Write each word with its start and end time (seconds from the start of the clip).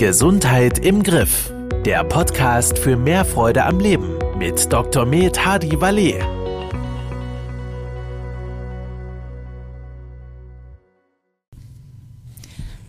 Gesundheit 0.00 0.78
im 0.78 1.02
Griff. 1.02 1.52
Der 1.84 2.02
Podcast 2.04 2.78
für 2.78 2.96
mehr 2.96 3.22
Freude 3.26 3.66
am 3.66 3.78
Leben 3.80 4.18
mit 4.38 4.72
Dr. 4.72 5.04
Med 5.04 5.44
Hadi 5.44 5.78
Valet. 5.78 6.22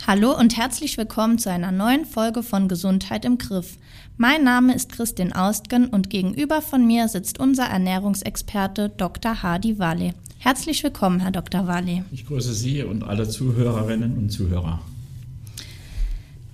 Hallo 0.07 0.39
und 0.39 0.55
herzlich 0.55 0.97
willkommen 0.97 1.37
zu 1.37 1.51
einer 1.51 1.73
neuen 1.73 2.05
Folge 2.05 2.43
von 2.43 2.69
Gesundheit 2.69 3.25
im 3.25 3.37
Griff. 3.37 3.75
Mein 4.15 4.45
Name 4.45 4.73
ist 4.73 4.93
Christin 4.93 5.33
Austgen 5.33 5.87
und 5.87 6.09
gegenüber 6.09 6.61
von 6.61 6.87
mir 6.87 7.09
sitzt 7.09 7.41
unser 7.41 7.65
Ernährungsexperte 7.65 8.87
Dr. 8.87 9.43
Hadi 9.43 9.77
Wale. 9.79 10.13
Herzlich 10.37 10.81
willkommen, 10.81 11.19
Herr 11.19 11.31
Dr. 11.31 11.67
Wale. 11.67 12.05
Ich 12.13 12.25
grüße 12.25 12.53
Sie 12.53 12.83
und 12.83 13.03
alle 13.03 13.27
Zuhörerinnen 13.27 14.17
und 14.17 14.29
Zuhörer. 14.29 14.79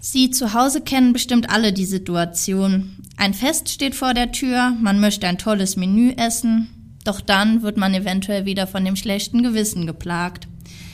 Sie 0.09 0.29
zu 0.29 0.53
Hause 0.53 0.79
kennen 0.79 1.11
bestimmt 1.11 1.49
alle 1.49 1.73
die 1.73 1.83
Situation. 1.83 2.95
Ein 3.17 3.33
Fest 3.33 3.67
steht 3.67 3.93
vor 3.93 4.13
der 4.13 4.31
Tür, 4.31 4.71
man 4.79 5.01
möchte 5.01 5.27
ein 5.27 5.37
tolles 5.37 5.75
Menü 5.75 6.11
essen, 6.11 6.69
doch 7.03 7.19
dann 7.19 7.61
wird 7.61 7.75
man 7.75 7.93
eventuell 7.93 8.45
wieder 8.45 8.67
von 8.67 8.85
dem 8.85 8.95
schlechten 8.95 9.43
Gewissen 9.43 9.85
geplagt. 9.85 10.47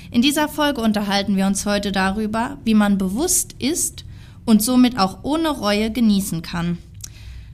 In 0.09 0.23
dieser 0.23 0.49
Folge 0.49 0.81
unterhalten 0.81 1.37
wir 1.37 1.45
uns 1.45 1.67
heute 1.67 1.91
darüber, 1.91 2.57
wie 2.65 2.73
man 2.73 2.97
bewusst 2.97 3.53
isst 3.59 4.03
und 4.45 4.63
somit 4.63 4.97
auch 4.97 5.19
ohne 5.21 5.49
Reue 5.49 5.91
genießen 5.91 6.41
kann. 6.41 6.79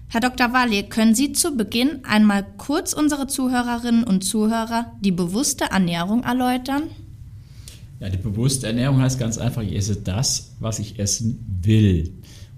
Herr 0.07 0.21
Dr. 0.21 0.53
Walli, 0.53 0.83
können 0.83 1.13
Sie 1.13 1.33
zu 1.33 1.57
Beginn 1.57 2.05
einmal 2.05 2.45
kurz 2.57 2.93
unsere 2.93 3.27
Zuhörerinnen 3.27 4.05
und 4.05 4.21
Zuhörer 4.21 4.93
die 5.01 5.11
bewusste 5.11 5.65
Ernährung 5.65 6.23
erläutern? 6.23 6.83
Ja, 7.99 8.09
die 8.09 8.17
bewusste 8.17 8.67
Ernährung 8.67 9.01
heißt 9.01 9.19
ganz 9.19 9.37
einfach, 9.37 9.61
ich 9.61 9.75
esse 9.75 9.97
das, 9.97 10.55
was 10.59 10.79
ich 10.79 10.99
essen 10.99 11.59
will. 11.61 12.13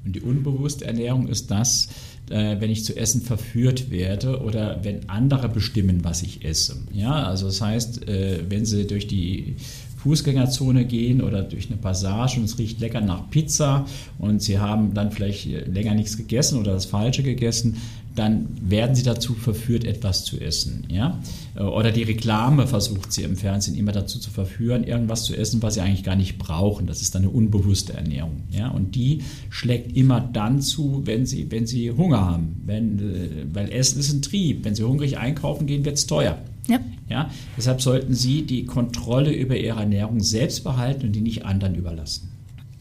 Und 0.05 0.15
die 0.15 0.21
unbewusste 0.21 0.85
Ernährung 0.85 1.27
ist 1.27 1.51
das, 1.51 1.89
äh, 2.29 2.57
wenn 2.59 2.69
ich 2.69 2.85
zu 2.85 2.95
essen 2.95 3.21
verführt 3.21 3.91
werde 3.91 4.41
oder 4.41 4.83
wenn 4.83 5.09
andere 5.09 5.49
bestimmen, 5.49 6.03
was 6.03 6.23
ich 6.23 6.45
esse. 6.45 6.77
Ja, 6.93 7.23
also 7.23 7.47
das 7.47 7.61
heißt, 7.61 8.07
äh, 8.07 8.43
wenn 8.49 8.65
Sie 8.65 8.87
durch 8.87 9.07
die 9.07 9.55
Fußgängerzone 9.97 10.85
gehen 10.85 11.21
oder 11.21 11.43
durch 11.43 11.67
eine 11.67 11.77
Passage 11.77 12.39
und 12.39 12.45
es 12.45 12.57
riecht 12.57 12.79
lecker 12.79 13.01
nach 13.01 13.29
Pizza 13.29 13.85
und 14.17 14.41
Sie 14.41 14.57
haben 14.57 14.95
dann 14.95 15.11
vielleicht 15.11 15.45
länger 15.67 15.93
nichts 15.93 16.17
gegessen 16.17 16.59
oder 16.59 16.73
das 16.73 16.85
Falsche 16.85 17.21
gegessen, 17.21 17.77
dann 18.15 18.47
werden 18.61 18.95
Sie 18.95 19.03
dazu 19.03 19.33
verführt, 19.33 19.85
etwas 19.85 20.25
zu 20.25 20.39
essen. 20.39 20.85
Ja? 20.89 21.19
Oder 21.55 21.91
die 21.91 22.03
Reklame 22.03 22.67
versucht 22.67 23.13
Sie 23.13 23.23
im 23.23 23.37
Fernsehen 23.37 23.77
immer 23.77 23.91
dazu 23.91 24.19
zu 24.19 24.29
verführen, 24.29 24.83
irgendwas 24.83 25.23
zu 25.23 25.35
essen, 25.35 25.61
was 25.61 25.75
Sie 25.75 25.81
eigentlich 25.81 26.03
gar 26.03 26.15
nicht 26.15 26.37
brauchen. 26.37 26.87
Das 26.87 27.01
ist 27.01 27.15
dann 27.15 27.23
eine 27.23 27.31
unbewusste 27.31 27.93
Ernährung. 27.93 28.43
Ja? 28.51 28.69
Und 28.69 28.95
die 28.95 29.23
schlägt 29.49 29.95
immer 29.95 30.19
dann 30.19 30.61
zu, 30.61 31.01
wenn 31.05 31.25
Sie, 31.25 31.49
wenn 31.51 31.67
Sie 31.67 31.91
Hunger 31.91 32.25
haben. 32.25 32.61
Wenn, 32.65 32.99
äh, 32.99 33.29
weil 33.53 33.71
Essen 33.71 33.99
ist 33.99 34.11
ein 34.13 34.21
Trieb. 34.21 34.65
Wenn 34.65 34.75
Sie 34.75 34.83
hungrig 34.83 35.17
einkaufen 35.17 35.65
gehen, 35.67 35.85
wird 35.85 35.97
es 35.97 36.07
teuer. 36.07 36.37
Ja. 36.67 36.79
Ja, 37.09 37.29
deshalb 37.57 37.81
sollten 37.81 38.13
Sie 38.13 38.43
die 38.43 38.65
Kontrolle 38.65 39.33
über 39.33 39.57
Ihre 39.57 39.79
Ernährung 39.79 40.21
selbst 40.21 40.63
behalten 40.63 41.07
und 41.07 41.11
die 41.11 41.21
nicht 41.21 41.45
anderen 41.45 41.75
überlassen. 41.75 42.29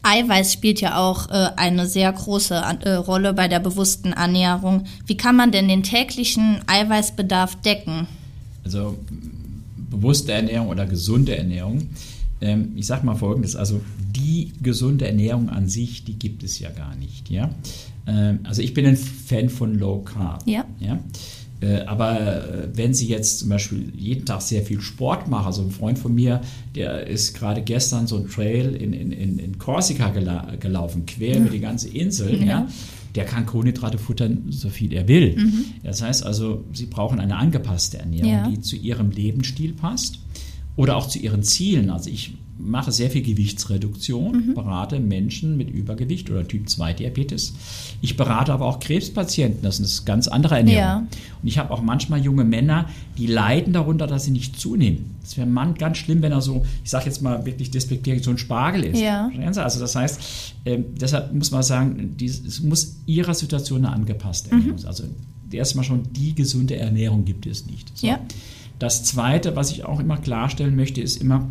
Eiweiß 0.03 0.53
spielt 0.53 0.81
ja 0.81 0.97
auch 0.97 1.29
äh, 1.29 1.49
eine 1.55 1.85
sehr 1.85 2.11
große 2.11 2.55
äh, 2.55 2.93
Rolle 2.93 3.33
bei 3.33 3.47
der 3.47 3.59
bewussten 3.59 4.13
Ernährung. 4.13 4.85
Wie 5.05 5.17
kann 5.17 5.35
man 5.35 5.51
denn 5.51 5.67
den 5.67 5.83
täglichen 5.83 6.59
Eiweißbedarf 6.67 7.61
decken? 7.61 8.07
Also 8.63 8.97
bewusste 9.75 10.31
Ernährung 10.31 10.69
oder 10.69 10.85
gesunde 10.85 11.37
Ernährung. 11.37 11.89
Ähm, 12.41 12.73
ich 12.75 12.87
sage 12.87 13.05
mal 13.05 13.15
Folgendes: 13.15 13.55
Also 13.55 13.81
die 14.15 14.53
gesunde 14.61 15.07
Ernährung 15.07 15.49
an 15.49 15.69
sich, 15.69 16.03
die 16.03 16.17
gibt 16.17 16.43
es 16.43 16.59
ja 16.59 16.71
gar 16.71 16.95
nicht. 16.95 17.29
Ja, 17.29 17.51
ähm, 18.07 18.39
also 18.43 18.61
ich 18.61 18.73
bin 18.73 18.85
ein 18.85 18.97
Fan 18.97 19.49
von 19.49 19.77
Low 19.77 19.99
Carb. 19.99 20.43
Ja. 20.47 20.65
ja? 20.79 20.99
Äh, 21.61 21.81
aber 21.81 22.19
äh, 22.19 22.67
wenn 22.73 22.93
Sie 22.93 23.07
jetzt 23.07 23.39
zum 23.39 23.49
Beispiel 23.49 23.93
jeden 23.95 24.25
Tag 24.25 24.41
sehr 24.41 24.63
viel 24.63 24.81
Sport 24.81 25.27
machen, 25.27 25.45
also 25.45 25.61
ein 25.61 25.71
Freund 25.71 25.99
von 25.99 26.13
mir, 26.13 26.41
der 26.75 27.07
ist 27.07 27.35
gerade 27.35 27.61
gestern 27.61 28.07
so 28.07 28.17
ein 28.17 28.27
Trail 28.27 28.75
in, 28.75 28.93
in, 28.93 29.37
in 29.39 29.57
Korsika 29.59 30.09
gela 30.09 30.55
gelaufen, 30.59 31.05
quer 31.05 31.37
über 31.37 31.49
die 31.49 31.59
ganze 31.59 31.89
Insel, 31.89 32.39
ja. 32.39 32.45
ja. 32.45 32.67
der 33.15 33.25
kann 33.25 33.45
Kohlenhydrate 33.45 33.99
futtern, 33.99 34.45
so 34.49 34.69
viel 34.69 34.91
er 34.91 35.07
will. 35.07 35.37
Mhm. 35.37 35.65
Das 35.83 36.01
heißt 36.01 36.25
also, 36.25 36.65
Sie 36.73 36.87
brauchen 36.87 37.19
eine 37.19 37.35
angepasste 37.35 37.99
Ernährung, 37.99 38.31
ja. 38.31 38.49
die 38.49 38.59
zu 38.61 38.75
Ihrem 38.75 39.11
Lebensstil 39.11 39.73
passt 39.73 40.19
oder 40.81 40.97
auch 40.97 41.07
zu 41.07 41.19
Ihren 41.19 41.43
Zielen. 41.43 41.91
Also 41.91 42.09
ich 42.09 42.33
mache 42.57 42.91
sehr 42.91 43.11
viel 43.11 43.21
Gewichtsreduktion, 43.21 44.47
mhm. 44.47 44.53
berate 44.55 44.99
Menschen 44.99 45.57
mit 45.57 45.69
Übergewicht 45.69 46.31
oder 46.31 46.47
Typ 46.47 46.67
2 46.69 46.93
Diabetes. 46.93 47.53
Ich 48.01 48.17
berate 48.17 48.51
aber 48.51 48.65
auch 48.65 48.79
Krebspatienten, 48.79 49.61
das 49.61 49.79
ist 49.79 49.99
eine 49.99 50.05
ganz 50.05 50.27
andere 50.27 50.57
Ernährung. 50.57 50.79
Ja. 50.79 51.07
Und 51.41 51.47
ich 51.47 51.59
habe 51.59 51.71
auch 51.71 51.83
manchmal 51.83 52.23
junge 52.23 52.43
Männer, 52.43 52.89
die 53.19 53.27
leiden 53.27 53.73
darunter, 53.73 54.07
dass 54.07 54.25
sie 54.25 54.31
nicht 54.31 54.59
zunehmen. 54.59 55.15
Das 55.21 55.37
wäre 55.37 55.45
ein 55.45 55.53
Mann 55.53 55.75
ganz 55.75 55.97
schlimm, 55.97 56.23
wenn 56.23 56.31
er 56.31 56.41
so, 56.41 56.65
ich 56.83 56.89
sage 56.89 57.05
jetzt 57.05 57.21
mal 57.21 57.45
wirklich 57.45 57.69
despektierlich, 57.69 58.23
so 58.23 58.31
ein 58.31 58.39
Spargel 58.39 58.83
ist. 58.85 58.99
Ja. 58.99 59.29
Also 59.57 59.79
das 59.79 59.95
heißt, 59.95 60.19
äh, 60.65 60.79
deshalb 60.99 61.31
muss 61.33 61.51
man 61.51 61.61
sagen, 61.61 62.15
es 62.19 62.59
muss 62.61 62.97
ihrer 63.05 63.35
Situation 63.35 63.81
Ernährung 63.81 63.93
sein. 64.05 64.51
Mhm. 64.51 64.75
Also 64.85 65.03
erstmal 65.53 65.85
schon 65.85 66.03
die 66.13 66.35
gesunde 66.35 66.77
Ernährung 66.77 67.25
gibt 67.25 67.45
es 67.45 67.65
nicht. 67.65 67.97
So. 67.97 68.07
Ja. 68.07 68.19
Das 68.79 69.03
Zweite, 69.03 69.55
was 69.55 69.71
ich 69.71 69.85
auch 69.85 69.99
immer 69.99 70.17
klarstellen 70.17 70.75
möchte, 70.75 71.01
ist 71.01 71.21
immer, 71.21 71.47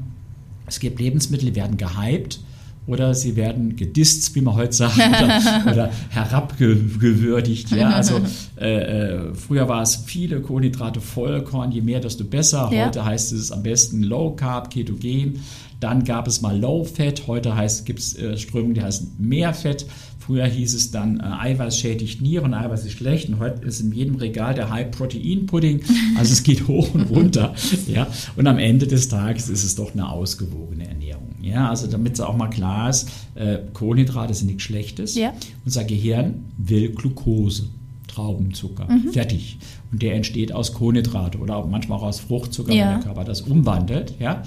es 0.67 0.81
gibt 0.81 1.01
Lebensmittel, 1.01 1.51
die 1.51 1.55
werden 1.55 1.77
gehypt 1.77 2.41
oder 2.87 3.15
sie 3.15 3.37
werden 3.37 3.77
gedisst, 3.77 4.35
wie 4.35 4.41
man 4.41 4.57
heute 4.57 4.73
sagt, 4.73 4.97
oder, 4.97 5.41
oder 5.71 5.91
herabgewürdigt. 6.09 7.71
Ja, 7.71 7.91
also 7.91 8.21
äh, 8.61 9.29
äh, 9.29 9.35
früher 9.35 9.69
war 9.69 9.83
es 9.83 9.95
viele 9.95 10.41
Kohlenhydrate, 10.41 11.01
Vollkorn, 11.01 11.71
je 11.71 11.83
mehr, 11.83 12.01
desto 12.01 12.25
besser. 12.25 12.71
Ja. 12.73 12.87
Heute 12.87 13.05
heißt 13.05 13.33
es 13.33 13.53
am 13.53 13.63
besten 13.63 14.03
Low 14.03 14.33
Carb, 14.33 14.71
Ketogen. 14.71 15.41
Dann 15.79 16.05
gab 16.05 16.27
es 16.27 16.41
mal 16.41 16.59
Low 16.59 16.85
Fat, 16.85 17.27
heute 17.27 17.55
gibt 17.85 18.01
es 18.01 18.19
äh, 18.19 18.37
Strömungen, 18.37 18.75
die 18.75 18.83
heißen 18.83 19.13
mehr 19.19 19.55
Fett. 19.55 19.87
Früher 20.31 20.47
hieß 20.47 20.75
es 20.75 20.93
dann, 20.93 21.19
äh, 21.19 21.25
Eiweiß 21.25 21.77
schädigt 21.77 22.23
Nieren, 22.23 22.55
Eiweiß 22.55 22.85
ist 22.85 22.93
schlecht. 22.93 23.29
Und 23.29 23.41
heute 23.41 23.67
ist 23.67 23.81
in 23.81 23.91
jedem 23.91 24.15
Regal 24.15 24.55
der 24.55 24.71
High-Protein-Pudding. 24.71 25.81
Also 26.17 26.33
es 26.35 26.45
geht 26.45 26.69
hoch 26.69 26.95
und 26.95 27.11
runter. 27.11 27.53
ja. 27.89 28.07
Und 28.37 28.47
am 28.47 28.61
Ende 28.61 28.87
des 28.87 29.09
Tages 29.09 29.49
ist 29.49 29.65
es 29.65 29.75
doch 29.75 29.93
eine 29.93 30.09
ausgewogene 30.09 30.87
Ernährung. 30.87 31.35
Ja, 31.43 31.69
also 31.69 31.89
damit 31.89 32.13
es 32.13 32.21
auch 32.21 32.37
mal 32.37 32.47
klar 32.47 32.91
ist, 32.91 33.09
äh, 33.35 33.59
Kohlenhydrate 33.73 34.33
sind 34.33 34.47
nichts 34.47 34.63
Schlechtes. 34.63 35.17
Ja. 35.17 35.33
Unser 35.65 35.83
Gehirn 35.83 36.45
will 36.59 36.91
Glucose. 36.91 37.65
Traubenzucker. 38.11 38.87
Mhm. 38.91 39.13
Fertig. 39.13 39.59
Und 39.93 40.03
der 40.03 40.15
entsteht 40.15 40.53
aus 40.53 40.75
Kohlenhydrate 40.75 41.39
oder 41.39 41.57
auch 41.57 41.69
manchmal 41.69 41.99
auch 41.99 42.03
aus 42.03 42.21
Fruchtzucker, 42.21 42.73
ja. 42.73 42.87
wenn 42.87 42.95
der 42.95 43.05
Körper 43.05 43.25
das 43.25 43.41
umwandelt. 43.41 44.15
Ja? 44.19 44.43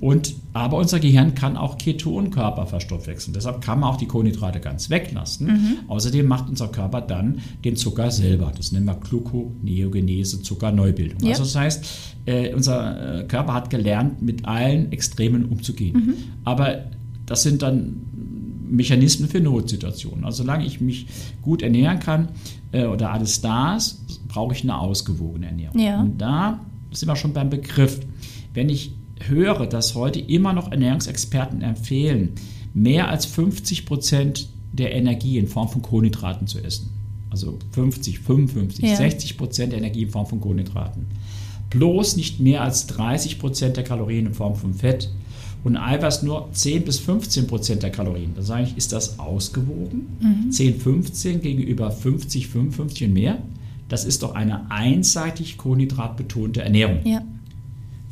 Und, 0.00 0.34
aber 0.52 0.76
unser 0.76 1.00
Gehirn 1.00 1.34
kann 1.34 1.56
auch 1.56 1.78
Ketonkörper 1.78 2.66
verstoffwechseln. 2.66 3.32
Deshalb 3.32 3.62
kann 3.62 3.80
man 3.80 3.90
auch 3.90 3.96
die 3.96 4.06
Kohlenhydrate 4.06 4.60
ganz 4.60 4.90
weglassen. 4.90 5.46
Mhm. 5.46 5.78
Außerdem 5.88 6.26
macht 6.26 6.48
unser 6.48 6.68
Körper 6.68 7.00
dann 7.00 7.40
den 7.64 7.76
Zucker 7.76 8.10
selber. 8.10 8.52
Das 8.54 8.72
nennen 8.72 8.86
wir 8.86 8.94
Gluconeogenese, 8.94 10.42
Zuckerneubildung. 10.42 11.20
Ja. 11.22 11.30
Also 11.30 11.44
das 11.44 11.56
heißt, 11.56 11.84
äh, 12.26 12.54
unser 12.54 13.20
äh, 13.20 13.24
Körper 13.24 13.54
hat 13.54 13.70
gelernt, 13.70 14.20
mit 14.20 14.44
allen 14.44 14.92
Extremen 14.92 15.46
umzugehen. 15.46 15.96
Mhm. 15.96 16.14
Aber 16.44 16.84
das 17.24 17.42
sind 17.42 17.62
dann 17.62 18.02
Mechanismen 18.68 19.28
für 19.28 19.40
Notsituationen. 19.40 20.24
Also 20.24 20.42
solange 20.42 20.66
ich 20.66 20.80
mich 20.80 21.06
gut 21.42 21.62
ernähren 21.62 22.00
kann 22.00 22.28
äh, 22.72 22.86
oder 22.86 23.12
alles 23.12 23.40
da 23.40 23.76
ist, 23.76 24.26
brauche 24.28 24.54
ich 24.54 24.62
eine 24.62 24.78
ausgewogene 24.78 25.46
Ernährung. 25.46 25.78
Ja. 25.78 26.00
Und 26.00 26.18
da 26.18 26.60
sind 26.92 27.08
wir 27.08 27.16
schon 27.16 27.32
beim 27.32 27.50
Begriff. 27.50 28.00
Wenn 28.54 28.68
ich 28.68 28.92
höre, 29.20 29.66
dass 29.66 29.94
heute 29.94 30.20
immer 30.20 30.52
noch 30.52 30.70
Ernährungsexperten 30.70 31.62
empfehlen, 31.62 32.32
mehr 32.74 33.08
als 33.08 33.26
50 33.26 33.86
Prozent 33.86 34.48
der 34.72 34.94
Energie 34.94 35.38
in 35.38 35.46
Form 35.46 35.68
von 35.68 35.82
Kohlenhydraten 35.82 36.46
zu 36.46 36.58
essen. 36.58 36.90
Also 37.30 37.58
50, 37.72 38.20
55, 38.20 38.84
ja. 38.84 38.96
60 38.96 39.36
Prozent 39.36 39.72
der 39.72 39.78
Energie 39.78 40.02
in 40.02 40.10
Form 40.10 40.26
von 40.26 40.40
Kohlenhydraten. 40.40 41.06
Bloß 41.70 42.16
nicht 42.16 42.40
mehr 42.40 42.62
als 42.62 42.86
30 42.86 43.38
Prozent 43.38 43.76
der 43.76 43.84
Kalorien 43.84 44.26
in 44.26 44.34
Form 44.34 44.54
von 44.54 44.74
Fett 44.74 45.10
und 45.66 45.76
Eiweiß 45.76 46.22
nur 46.22 46.48
10 46.52 46.84
bis 46.84 47.00
15 47.00 47.48
Prozent 47.48 47.82
der 47.82 47.90
Kalorien. 47.90 48.34
Da 48.36 48.42
sage 48.42 48.62
ich, 48.62 48.76
ist 48.76 48.92
das 48.92 49.18
ausgewogen? 49.18 50.06
Mhm. 50.20 50.52
10, 50.52 50.78
15 50.78 51.40
gegenüber 51.40 51.90
50, 51.90 52.46
55 52.46 53.08
und 53.08 53.12
mehr. 53.12 53.42
Das 53.88 54.04
ist 54.04 54.22
doch 54.22 54.36
eine 54.36 54.70
einseitig 54.70 55.56
kohlenhydratbetonte 55.56 56.62
Ernährung. 56.62 57.00
Ja. 57.04 57.20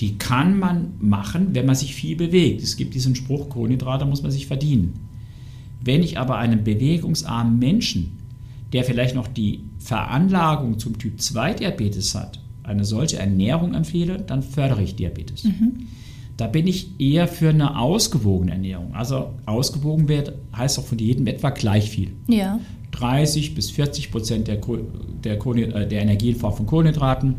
Die 0.00 0.18
kann 0.18 0.58
man 0.58 0.94
machen, 0.98 1.50
wenn 1.52 1.64
man 1.64 1.76
sich 1.76 1.94
viel 1.94 2.16
bewegt. 2.16 2.60
Es 2.60 2.76
gibt 2.76 2.92
diesen 2.92 3.14
Spruch, 3.14 3.50
Kohlenhydrate 3.50 4.04
muss 4.04 4.22
man 4.22 4.32
sich 4.32 4.48
verdienen. 4.48 4.94
Wenn 5.80 6.02
ich 6.02 6.18
aber 6.18 6.38
einem 6.38 6.64
bewegungsarmen 6.64 7.60
Menschen, 7.60 8.18
der 8.72 8.82
vielleicht 8.82 9.14
noch 9.14 9.28
die 9.28 9.60
Veranlagung 9.78 10.80
zum 10.80 10.98
Typ 10.98 11.20
2 11.20 11.54
Diabetes 11.54 12.16
hat, 12.16 12.40
eine 12.64 12.84
solche 12.84 13.18
Ernährung 13.18 13.74
empfehle, 13.74 14.18
dann 14.18 14.42
fördere 14.42 14.82
ich 14.82 14.96
Diabetes. 14.96 15.44
Mhm. 15.44 15.86
Da 16.36 16.46
bin 16.48 16.66
ich 16.66 16.98
eher 16.98 17.28
für 17.28 17.50
eine 17.50 17.78
ausgewogene 17.78 18.52
Ernährung. 18.52 18.94
Also 18.94 19.30
ausgewogen 19.46 20.08
wird, 20.08 20.32
heißt 20.56 20.78
auch 20.78 20.84
von 20.84 20.98
jedem 20.98 21.26
etwa 21.26 21.50
gleich 21.50 21.90
viel. 21.90 22.12
Ja. 22.28 22.58
30 22.90 23.54
bis 23.54 23.70
40 23.70 24.10
Prozent 24.10 24.48
der, 24.48 24.60
der, 25.24 25.34
äh, 25.34 25.88
der 25.88 26.02
Energie 26.02 26.30
in 26.30 26.36
Form 26.36 26.54
von 26.54 26.66
Kohlenhydraten, 26.66 27.36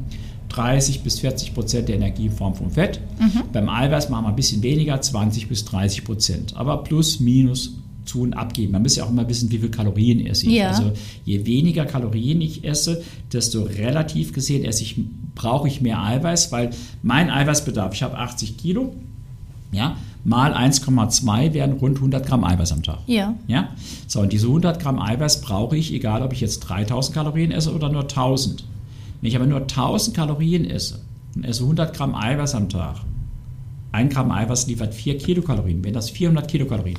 30 0.49 1.01
bis 1.01 1.19
40 1.19 1.53
Prozent 1.53 1.89
der 1.89 1.95
Energie 1.95 2.27
in 2.27 2.31
Form 2.31 2.55
von 2.55 2.69
Fett. 2.69 3.01
Mhm. 3.19 3.43
Beim 3.51 3.69
Eiweiß 3.69 4.09
machen 4.09 4.25
wir 4.25 4.29
ein 4.29 4.35
bisschen 4.35 4.63
weniger, 4.63 4.99
20 4.99 5.47
bis 5.49 5.65
30 5.65 6.03
Prozent. 6.03 6.55
Aber 6.55 6.83
plus, 6.83 7.19
minus 7.19 7.75
zu 8.05 8.21
und 8.21 8.33
abgeben. 8.33 8.71
Man 8.71 8.83
muss 8.83 8.95
ja 8.95 9.03
auch 9.03 9.09
immer 9.09 9.27
wissen, 9.27 9.51
wie 9.51 9.57
viel 9.57 9.69
Kalorien 9.69 10.25
esse 10.25 10.45
ich. 10.45 10.53
Ja. 10.53 10.69
Also 10.69 10.91
je 11.25 11.45
weniger 11.45 11.85
Kalorien 11.85 12.39
ich 12.41 12.63
esse, 12.63 13.03
desto 13.33 13.63
relativ 13.63 14.31
gesehen 14.31 14.63
esse 14.63 14.83
ich, 14.83 14.99
brauche 15.35 15.67
ich 15.67 15.81
mehr 15.81 16.01
Eiweiß, 16.01 16.51
weil 16.51 16.71
mein 17.03 17.29
Eiweißbedarf, 17.29 17.93
ich 17.93 18.03
habe 18.03 18.17
80 18.17 18.57
Kilo, 18.57 18.95
ja, 19.71 19.97
mal 20.23 20.53
1,2 20.53 21.53
wären 21.53 21.73
rund 21.73 21.97
100 21.97 22.25
Gramm 22.25 22.43
Eiweiß 22.43 22.71
am 22.71 22.81
Tag. 22.81 22.99
Ja. 23.05 23.35
ja. 23.47 23.69
So, 24.07 24.21
und 24.21 24.33
diese 24.33 24.47
100 24.47 24.81
Gramm 24.81 24.99
Eiweiß 24.99 25.41
brauche 25.41 25.77
ich, 25.77 25.93
egal 25.93 26.23
ob 26.23 26.33
ich 26.33 26.41
jetzt 26.41 26.59
3000 26.61 27.13
Kalorien 27.13 27.51
esse 27.51 27.73
oder 27.73 27.89
nur 27.89 28.03
1000. 28.03 28.63
Wenn 29.21 29.29
ich 29.29 29.35
aber 29.35 29.45
nur 29.45 29.61
1000 29.61 30.15
Kalorien 30.15 30.65
esse 30.65 31.01
und 31.35 31.45
esse 31.45 31.63
100 31.63 31.95
Gramm 31.95 32.15
Eiweiß 32.15 32.55
am 32.55 32.69
Tag, 32.69 32.97
ein 33.91 34.09
Gramm 34.09 34.31
Eiweiß 34.31 34.67
liefert 34.67 34.93
4 34.93 35.17
Kilokalorien, 35.17 35.83
wenn 35.83 35.93
das 35.93 36.09
400 36.09 36.47
Kilokalorien. 36.47 36.97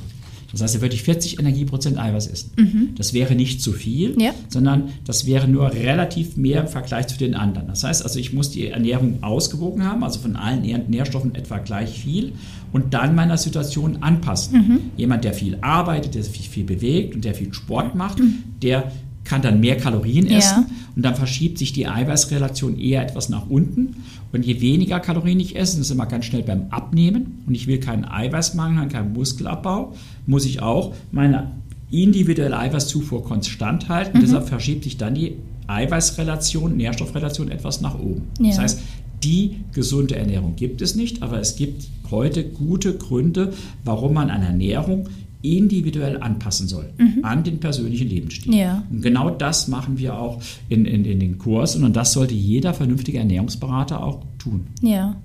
Das 0.51 0.61
heißt, 0.61 0.75
er 0.75 0.81
würde 0.81 0.95
40 0.95 1.39
Energieprozent 1.39 1.97
Eiweiß 1.97 2.27
essen. 2.27 2.51
Mhm. 2.57 2.89
Das 2.95 3.13
wäre 3.13 3.35
nicht 3.35 3.61
zu 3.61 3.73
viel, 3.73 4.15
ja. 4.19 4.31
sondern 4.49 4.89
das 5.05 5.25
wäre 5.25 5.47
nur 5.47 5.73
relativ 5.73 6.37
mehr 6.37 6.61
im 6.61 6.67
Vergleich 6.67 7.07
zu 7.07 7.17
den 7.17 7.35
anderen. 7.35 7.67
Das 7.67 7.83
heißt 7.83 8.03
also, 8.03 8.17
ich 8.19 8.33
muss 8.33 8.51
die 8.51 8.67
Ernährung 8.67 9.21
ausgewogen 9.21 9.83
haben, 9.83 10.03
also 10.03 10.19
von 10.19 10.35
allen 10.35 10.61
Nährstoffen 10.89 11.35
etwa 11.35 11.57
gleich 11.57 11.99
viel 11.99 12.33
und 12.71 12.93
dann 12.93 13.15
meiner 13.15 13.37
Situation 13.37 13.97
anpassen. 14.01 14.57
Mhm. 14.57 14.79
Jemand, 14.97 15.23
der 15.23 15.33
viel 15.33 15.57
arbeitet, 15.61 16.15
der 16.15 16.23
sich 16.23 16.49
viel 16.49 16.63
bewegt 16.63 17.15
und 17.15 17.25
der 17.25 17.35
viel 17.35 17.53
Sport 17.53 17.95
macht, 17.95 18.19
mhm. 18.19 18.43
der 18.61 18.91
kann 19.27 19.41
dann 19.41 19.59
mehr 19.59 19.77
Kalorien 19.77 20.27
essen 20.27 20.65
ja. 20.67 20.75
und 20.95 21.03
dann 21.03 21.15
verschiebt 21.15 21.57
sich 21.57 21.73
die 21.73 21.87
Eiweißrelation 21.87 22.79
eher 22.79 23.03
etwas 23.03 23.29
nach 23.29 23.49
unten. 23.49 23.97
Und 24.31 24.45
je 24.45 24.61
weniger 24.61 24.99
Kalorien 24.99 25.39
ich 25.39 25.55
esse, 25.55 25.77
das 25.77 25.87
ist 25.87 25.91
immer 25.91 26.05
ganz 26.05 26.25
schnell 26.25 26.43
beim 26.43 26.67
Abnehmen 26.69 27.43
und 27.47 27.55
ich 27.55 27.67
will 27.67 27.79
keinen 27.79 28.05
Eiweißmangel, 28.05 28.87
keinen 28.89 29.13
Muskelabbau, 29.13 29.93
muss 30.25 30.45
ich 30.45 30.61
auch 30.61 30.93
meine 31.11 31.51
individuelle 31.89 32.57
Eiweißzufuhr 32.57 33.23
konstant 33.23 33.89
halten. 33.89 34.17
Mhm. 34.17 34.21
Deshalb 34.21 34.47
verschiebt 34.47 34.83
sich 34.83 34.97
dann 34.97 35.15
die 35.15 35.37
Eiweißrelation, 35.67 36.75
Nährstoffrelation 36.75 37.49
etwas 37.49 37.81
nach 37.81 37.97
oben. 37.99 38.23
Ja. 38.39 38.49
Das 38.49 38.59
heißt, 38.59 38.79
die 39.23 39.61
gesunde 39.73 40.15
Ernährung 40.15 40.55
gibt 40.55 40.81
es 40.81 40.95
nicht, 40.95 41.23
aber 41.23 41.39
es 41.39 41.55
gibt 41.55 41.87
heute 42.11 42.43
gute 42.43 42.97
Gründe, 42.97 43.53
warum 43.83 44.13
man 44.13 44.29
eine 44.29 44.45
Ernährung 44.45 45.09
individuell 45.41 46.21
anpassen 46.21 46.67
soll 46.67 46.91
mhm. 46.97 47.23
an 47.23 47.43
den 47.43 47.59
persönlichen 47.59 48.09
Lebensstil. 48.09 48.55
Ja. 48.55 48.83
Und 48.89 49.01
genau 49.01 49.29
das 49.29 49.67
machen 49.67 49.97
wir 49.97 50.17
auch 50.19 50.41
in, 50.69 50.85
in, 50.85 51.05
in 51.05 51.19
den 51.19 51.37
Kursen 51.37 51.83
und 51.83 51.95
das 51.95 52.13
sollte 52.13 52.33
jeder 52.33 52.73
vernünftige 52.73 53.19
Ernährungsberater 53.19 54.03
auch 54.03 54.23
tun. 54.37 54.67
Ja. 54.81 55.15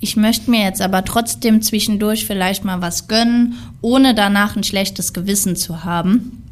Ich 0.00 0.16
möchte 0.16 0.50
mir 0.50 0.62
jetzt 0.62 0.82
aber 0.82 1.04
trotzdem 1.04 1.62
zwischendurch 1.62 2.26
vielleicht 2.26 2.64
mal 2.64 2.82
was 2.82 3.08
gönnen, 3.08 3.54
ohne 3.80 4.14
danach 4.14 4.56
ein 4.56 4.64
schlechtes 4.64 5.12
Gewissen 5.12 5.56
zu 5.56 5.84
haben. 5.84 6.42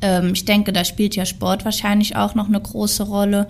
Ähm, 0.00 0.30
ich 0.32 0.44
denke, 0.44 0.72
da 0.72 0.84
spielt 0.84 1.16
ja 1.16 1.26
Sport 1.26 1.64
wahrscheinlich 1.64 2.16
auch 2.16 2.34
noch 2.34 2.48
eine 2.48 2.60
große 2.60 3.02
Rolle. 3.02 3.48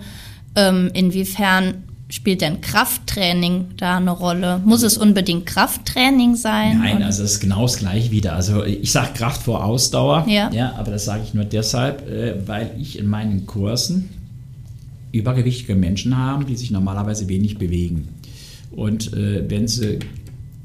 Ähm, 0.55 0.89
inwiefern 0.93 1.83
Spielt 2.09 2.39
denn 2.39 2.61
Krafttraining 2.61 3.65
da 3.75 3.97
eine 3.97 4.11
Rolle? 4.11 4.61
Muss 4.63 4.81
es 4.81 4.97
unbedingt 4.97 5.45
Krafttraining 5.45 6.37
sein? 6.37 6.79
Nein, 6.79 7.03
also 7.03 7.23
es 7.23 7.33
ist 7.33 7.39
genau 7.41 7.63
das 7.63 7.77
gleiche 7.77 8.11
wieder. 8.11 8.33
Also 8.33 8.63
ich 8.63 8.93
sage 8.93 9.09
Kraft 9.13 9.43
vor 9.43 9.65
Ausdauer, 9.65 10.25
ja. 10.29 10.49
ja 10.53 10.73
aber 10.77 10.91
das 10.91 11.03
sage 11.03 11.23
ich 11.25 11.33
nur 11.33 11.43
deshalb, 11.43 12.09
äh, 12.09 12.47
weil 12.47 12.71
ich 12.79 12.97
in 12.97 13.07
meinen 13.07 13.45
Kursen 13.45 14.09
übergewichtige 15.11 15.75
Menschen 15.75 16.17
habe, 16.17 16.45
die 16.45 16.55
sich 16.55 16.71
normalerweise 16.71 17.27
wenig 17.27 17.57
bewegen. 17.57 18.07
Und 18.71 19.11
äh, 19.13 19.49
wenn 19.49 19.67
sie 19.67 19.99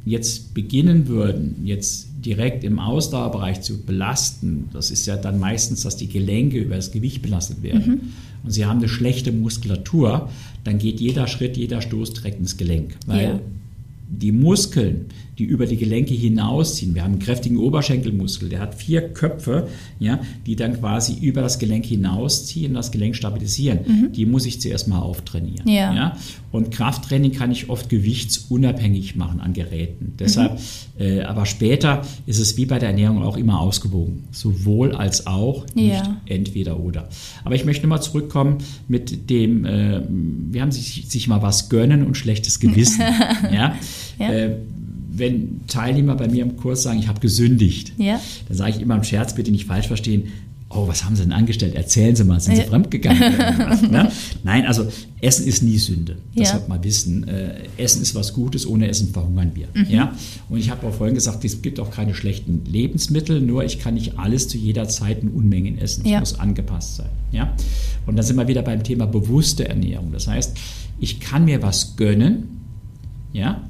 jetzt 0.05 0.55
beginnen 0.55 1.09
würden, 1.09 1.63
jetzt 1.65 2.09
direkt 2.25 2.65
im 2.65 2.79
Ausdauerbereich 2.79 3.63
zu 3.63 3.83
belasten, 3.83 4.69
das 4.73 4.91
ist 4.91 5.07
ja 5.07 5.17
dann 5.17 5.39
meistens, 5.39 5.83
dass 5.83 5.97
die 5.97 6.09
Gelenke 6.09 6.59
über 6.59 6.77
das 6.77 6.93
Gewicht 6.93 7.23
belastet 7.23 7.63
werden. 7.63 7.87
Mhm 7.87 8.01
und 8.45 8.51
Sie 8.51 8.67
haben 8.67 8.79
eine 8.79 8.89
schlechte 8.89 9.33
Muskulatur, 9.33 10.29
dann 10.65 10.79
geht 10.79 11.01
jeder 11.01 11.27
Schritt, 11.27 11.57
jeder 11.57 11.81
Stoß 11.81 12.15
direkt 12.15 12.41
ins 12.41 12.57
Gelenk. 12.57 12.97
Weil 13.07 13.25
ja. 13.25 13.41
die 14.09 14.33
Muskeln, 14.33 15.07
die 15.43 15.49
über 15.49 15.67
die 15.67 15.77
Gelenke 15.77 16.15
hinausziehen. 16.15 16.95
Wir 16.95 17.03
haben 17.03 17.15
einen 17.15 17.21
kräftigen 17.21 17.57
Oberschenkelmuskel, 17.57 18.49
der 18.49 18.61
hat 18.61 18.77
vier 18.77 19.09
Köpfe, 19.09 19.67
ja, 19.99 20.21
die 20.47 20.55
dann 20.55 20.79
quasi 20.79 21.15
über 21.21 21.43
das 21.43 21.59
Gelenk 21.59 21.85
hinausziehen, 21.85 22.75
das 22.75 22.93
Gelenk 22.93 23.17
stabilisieren. 23.17 23.81
Mhm. 23.85 24.13
Die 24.13 24.25
muss 24.25 24.47
ich 24.47 24.61
zuerst 24.61 24.87
mal 24.87 25.01
auftrainieren. 25.01 25.69
Ja. 25.69 25.93
ja. 25.93 26.17
Und 26.53 26.71
Krafttraining 26.71 27.33
kann 27.33 27.51
ich 27.51 27.71
oft 27.71 27.89
gewichtsunabhängig 27.89 29.17
machen 29.17 29.41
an 29.41 29.53
Geräten. 29.53 30.15
Deshalb, 30.17 30.53
mhm. 30.53 31.05
äh, 31.05 31.23
aber 31.23 31.45
später 31.45 32.03
ist 32.27 32.39
es 32.39 32.57
wie 32.57 32.67
bei 32.67 32.79
der 32.79 32.91
Ernährung 32.91 33.23
auch 33.25 33.37
immer 33.37 33.59
ausgewogen. 33.59 34.25
Sowohl 34.31 34.95
als 34.95 35.27
auch, 35.27 35.67
nicht 35.75 35.95
ja. 35.95 36.21
entweder 36.27 36.79
oder. 36.79 37.09
Aber 37.43 37.57
ich 37.57 37.65
möchte 37.65 37.89
mal 37.89 38.01
zurückkommen 38.01 38.59
mit 38.87 39.29
dem, 39.29 39.65
äh, 39.65 40.03
wir 40.09 40.63
haben 40.63 40.71
sich, 40.71 41.07
sich 41.09 41.27
mal 41.27 41.43
was 41.43 41.69
gönnen 41.69 42.07
und 42.07 42.17
schlechtes 42.17 42.61
Gewissen. 42.61 43.01
ja. 43.53 43.75
ja. 44.21 44.33
Äh, 44.33 44.57
wenn 45.15 45.61
Teilnehmer 45.67 46.17
bei 46.17 46.29
mir 46.29 46.43
im 46.43 46.57
Kurs 46.57 46.83
sagen, 46.83 46.99
ich 46.99 47.09
habe 47.09 47.21
gesündigt, 47.21 47.93
ja. 47.99 48.21
dann 48.49 48.57
sage 48.57 48.73
ich 48.77 48.81
immer 48.81 48.97
im 48.97 49.05
Scherz, 49.05 49.35
bitte 49.35 49.51
nicht 49.51 49.67
falsch 49.67 49.89
verstehen, 49.89 50.25
oh, 50.75 50.89
was 50.89 51.05
haben 51.05 51.17
Sie 51.17 51.23
denn 51.23 51.33
angestellt? 51.33 51.75
Erzählen 51.75 52.17
Sie 52.17 52.25
mal, 52.25 52.41
sind 52.41 52.57
Sie 52.57 52.63
fremdgegangen? 52.63 53.21
ne? 53.91 54.11
Nein, 54.43 54.67
also 54.67 54.87
Essen 55.21 55.47
ist 55.47 55.63
nie 55.63 55.79
Sünde. 55.79 56.17
Das 56.35 56.49
ja. 56.49 56.53
sollte 56.55 56.69
man 56.69 56.83
wissen. 56.83 57.29
Äh, 57.29 57.55
Essen 57.77 58.03
ist 58.03 58.15
was 58.15 58.33
Gutes, 58.33 58.67
ohne 58.67 58.89
Essen 58.89 59.13
verhungern 59.13 59.53
wir. 59.55 59.69
Mhm. 59.75 59.91
Ja? 59.91 60.17
Und 60.49 60.59
ich 60.59 60.71
habe 60.71 60.87
auch 60.87 60.95
vorhin 60.95 61.15
gesagt, 61.15 61.45
es 61.45 61.63
gibt 61.63 61.79
auch 61.79 61.91
keine 61.91 62.15
schlechten 62.15 62.65
Lebensmittel, 62.65 63.41
nur 63.41 63.65
ich 63.65 63.79
kann 63.79 63.95
nicht 63.95 64.19
alles 64.19 64.49
zu 64.49 64.57
jeder 64.57 64.89
Zeit 64.89 65.23
in 65.23 65.29
Unmengen 65.29 65.79
essen. 65.79 66.07
Ja. 66.07 66.23
Es 66.23 66.33
muss 66.33 66.41
angepasst 66.41 66.97
sein. 66.97 67.11
Ja? 67.33 67.55
Und 68.07 68.17
dann 68.17 68.25
sind 68.25 68.37
wir 68.37 68.49
wieder 68.49 68.63
beim 68.63 68.83
Thema 68.83 69.07
bewusste 69.07 69.69
Ernährung. 69.69 70.13
Das 70.13 70.27
heißt, 70.27 70.57
ich 70.99 71.21
kann 71.21 71.45
mir 71.45 71.63
was 71.63 71.97
gönnen, 71.97 72.61
ja, 73.33 73.63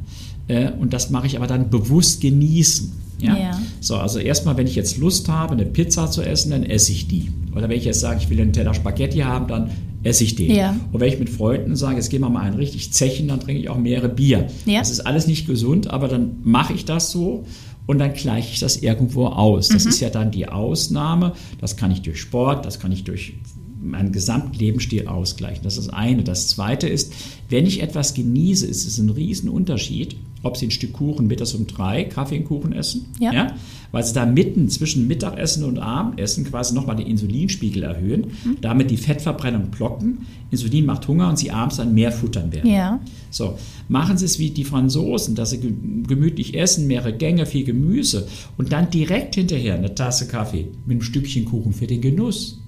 äh, 0.48 0.70
und 0.70 0.92
das 0.92 1.10
mache 1.10 1.26
ich 1.26 1.36
aber 1.36 1.46
dann 1.46 1.70
bewusst 1.70 2.20
genießen. 2.20 2.92
Ja? 3.18 3.36
ja? 3.36 3.60
So, 3.80 3.96
also 3.96 4.18
erstmal, 4.18 4.56
wenn 4.56 4.66
ich 4.66 4.74
jetzt 4.74 4.98
Lust 4.98 5.28
habe, 5.28 5.52
eine 5.52 5.64
Pizza 5.64 6.10
zu 6.10 6.22
essen, 6.22 6.50
dann 6.50 6.64
esse 6.64 6.92
ich 6.92 7.08
die. 7.08 7.30
Oder 7.54 7.68
wenn 7.68 7.78
ich 7.78 7.84
jetzt 7.84 8.00
sage, 8.00 8.18
ich 8.20 8.30
will 8.30 8.40
einen 8.40 8.52
Teller 8.52 8.74
Spaghetti 8.74 9.18
haben, 9.18 9.46
dann 9.46 9.70
esse 10.02 10.24
ich 10.24 10.34
den. 10.34 10.54
Ja. 10.54 10.76
Und 10.90 11.00
wenn 11.00 11.12
ich 11.12 11.18
mit 11.18 11.30
Freunden 11.30 11.76
sage, 11.76 11.96
jetzt 11.96 12.10
gehen 12.10 12.20
wir 12.20 12.28
mal 12.28 12.40
einen 12.40 12.56
richtig 12.56 12.92
Zechen, 12.92 13.28
dann 13.28 13.40
trinke 13.40 13.60
ich 13.60 13.68
auch 13.68 13.78
mehrere 13.78 14.08
Bier. 14.08 14.48
Ja. 14.66 14.80
Das 14.80 14.90
ist 14.90 15.00
alles 15.00 15.26
nicht 15.26 15.46
gesund, 15.46 15.88
aber 15.88 16.08
dann 16.08 16.36
mache 16.42 16.72
ich 16.72 16.84
das 16.84 17.10
so 17.10 17.44
und 17.86 17.98
dann 17.98 18.12
gleiche 18.14 18.52
ich 18.52 18.60
das 18.60 18.76
irgendwo 18.76 19.26
aus. 19.26 19.68
Das 19.68 19.84
mhm. 19.84 19.90
ist 19.90 20.00
ja 20.00 20.10
dann 20.10 20.30
die 20.30 20.48
Ausnahme. 20.48 21.34
Das 21.60 21.76
kann 21.76 21.90
ich 21.90 22.02
durch 22.02 22.20
Sport, 22.20 22.66
das 22.66 22.80
kann 22.80 22.90
ich 22.90 23.04
durch 23.04 23.34
meinen 23.82 24.12
gesamten 24.12 24.56
Lebensstil 24.58 25.08
ausgleichen. 25.08 25.64
Das 25.64 25.76
ist 25.76 25.88
das 25.88 25.94
eine. 25.94 26.22
Das 26.22 26.48
zweite 26.48 26.88
ist, 26.88 27.12
wenn 27.48 27.66
ich 27.66 27.82
etwas 27.82 28.14
genieße, 28.14 28.66
ist 28.66 28.86
es 28.86 28.98
ein 28.98 29.10
Riesenunterschied, 29.10 30.16
ob 30.42 30.56
Sie 30.56 30.66
ein 30.66 30.70
Stück 30.70 30.94
Kuchen 30.94 31.26
mittags 31.26 31.54
um 31.54 31.66
drei, 31.66 32.04
Kaffee 32.04 32.38
und 32.38 32.44
Kuchen 32.44 32.72
essen, 32.72 33.06
ja. 33.20 33.32
ja. 33.32 33.54
weil 33.92 34.04
Sie 34.04 34.12
da 34.12 34.26
mitten 34.26 34.68
zwischen 34.68 35.06
Mittagessen 35.06 35.64
und 35.64 35.78
Abendessen 35.78 36.44
quasi 36.44 36.74
nochmal 36.74 36.96
den 36.96 37.06
Insulinspiegel 37.06 37.82
erhöhen, 37.82 38.32
mhm. 38.44 38.56
damit 38.60 38.90
die 38.90 38.96
Fettverbrennung 38.96 39.70
blocken. 39.70 40.26
Insulin 40.50 40.86
macht 40.86 41.06
Hunger 41.08 41.28
und 41.28 41.38
Sie 41.38 41.50
abends 41.50 41.76
dann 41.76 41.94
mehr 41.94 42.12
futtern 42.12 42.52
werden. 42.52 42.70
Ja. 42.70 43.00
So, 43.30 43.56
machen 43.88 44.18
Sie 44.18 44.24
es 44.24 44.38
wie 44.38 44.50
die 44.50 44.64
Franzosen, 44.64 45.34
dass 45.34 45.50
Sie 45.50 45.60
gemütlich 45.60 46.58
essen, 46.58 46.86
mehrere 46.86 47.12
Gänge, 47.12 47.46
viel 47.46 47.64
Gemüse 47.64 48.26
und 48.58 48.72
dann 48.72 48.90
direkt 48.90 49.36
hinterher 49.36 49.74
eine 49.74 49.94
Tasse 49.94 50.26
Kaffee 50.26 50.68
mit 50.86 50.96
einem 50.96 51.02
Stückchen 51.02 51.44
Kuchen 51.44 51.72
für 51.72 51.86
den 51.86 52.00
Genuss. 52.00 52.58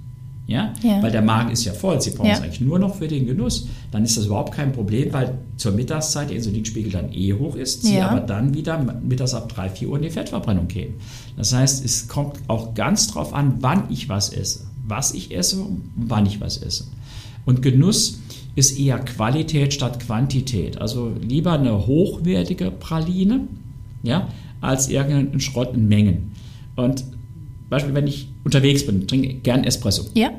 Ja? 0.47 0.75
ja? 0.83 1.03
Weil 1.03 1.11
der 1.11 1.23
Magen 1.23 1.51
ist 1.51 1.65
ja 1.65 1.73
voll. 1.73 2.01
Sie 2.01 2.11
brauchen 2.11 2.27
ja. 2.27 2.35
es 2.35 2.43
eigentlich 2.43 2.61
nur 2.61 2.79
noch 2.79 2.97
für 2.97 3.09
den 3.09 3.27
Genuss. 3.27 3.67
Dann 3.91 4.05
ist 4.05 4.17
das 4.17 4.27
überhaupt 4.27 4.55
kein 4.55 4.73
Problem, 4.73 5.13
weil 5.13 5.39
zur 5.57 5.73
Mittagszeit 5.73 6.29
der 6.29 6.37
Insulinspiegel 6.37 6.93
dann 6.93 7.13
eh 7.13 7.33
hoch 7.33 7.57
ist, 7.57 7.83
Sie 7.83 7.97
ja. 7.97 8.09
aber 8.09 8.21
dann 8.21 8.55
wieder 8.55 8.79
mittags 9.03 9.35
ab 9.35 9.49
3, 9.49 9.71
4 9.71 9.89
Uhr 9.89 9.97
in 9.97 10.03
die 10.03 10.11
Fettverbrennung 10.11 10.69
gehen. 10.69 10.95
Das 11.37 11.53
heißt, 11.53 11.85
es 11.85 12.09
kommt 12.09 12.39
auch 12.49 12.75
ganz 12.75 13.09
drauf 13.09 13.33
an, 13.33 13.57
wann 13.61 13.85
ich 13.91 14.09
was 14.09 14.33
esse. 14.33 14.67
Was 14.87 15.15
ich 15.15 15.35
esse 15.35 15.61
und 15.61 15.83
wann 15.97 16.27
ich 16.27 16.41
was 16.41 16.59
esse. 16.59 16.85
Und 17.47 17.63
Genuss 17.63 18.21
ist 18.55 18.79
eher 18.79 18.99
Qualität 18.99 19.73
statt 19.73 20.01
Quantität. 20.01 20.79
Also 20.81 21.13
lieber 21.21 21.53
eine 21.53 21.87
hochwertige 21.87 22.71
Praline 22.71 23.49
ja, 24.03 24.29
als 24.61 24.89
irgendeinen 24.89 25.41
Schrott 25.41 25.75
in 25.75 25.89
Mengen. 25.89 26.33
Und 26.77 27.05
Beispiel, 27.69 27.95
wenn 27.95 28.07
ich 28.07 28.29
unterwegs 28.45 28.87
bin, 28.87 29.07
trinke 29.07 29.35
gern 29.35 29.65
Espresso. 29.65 30.07
Ja. 30.15 30.31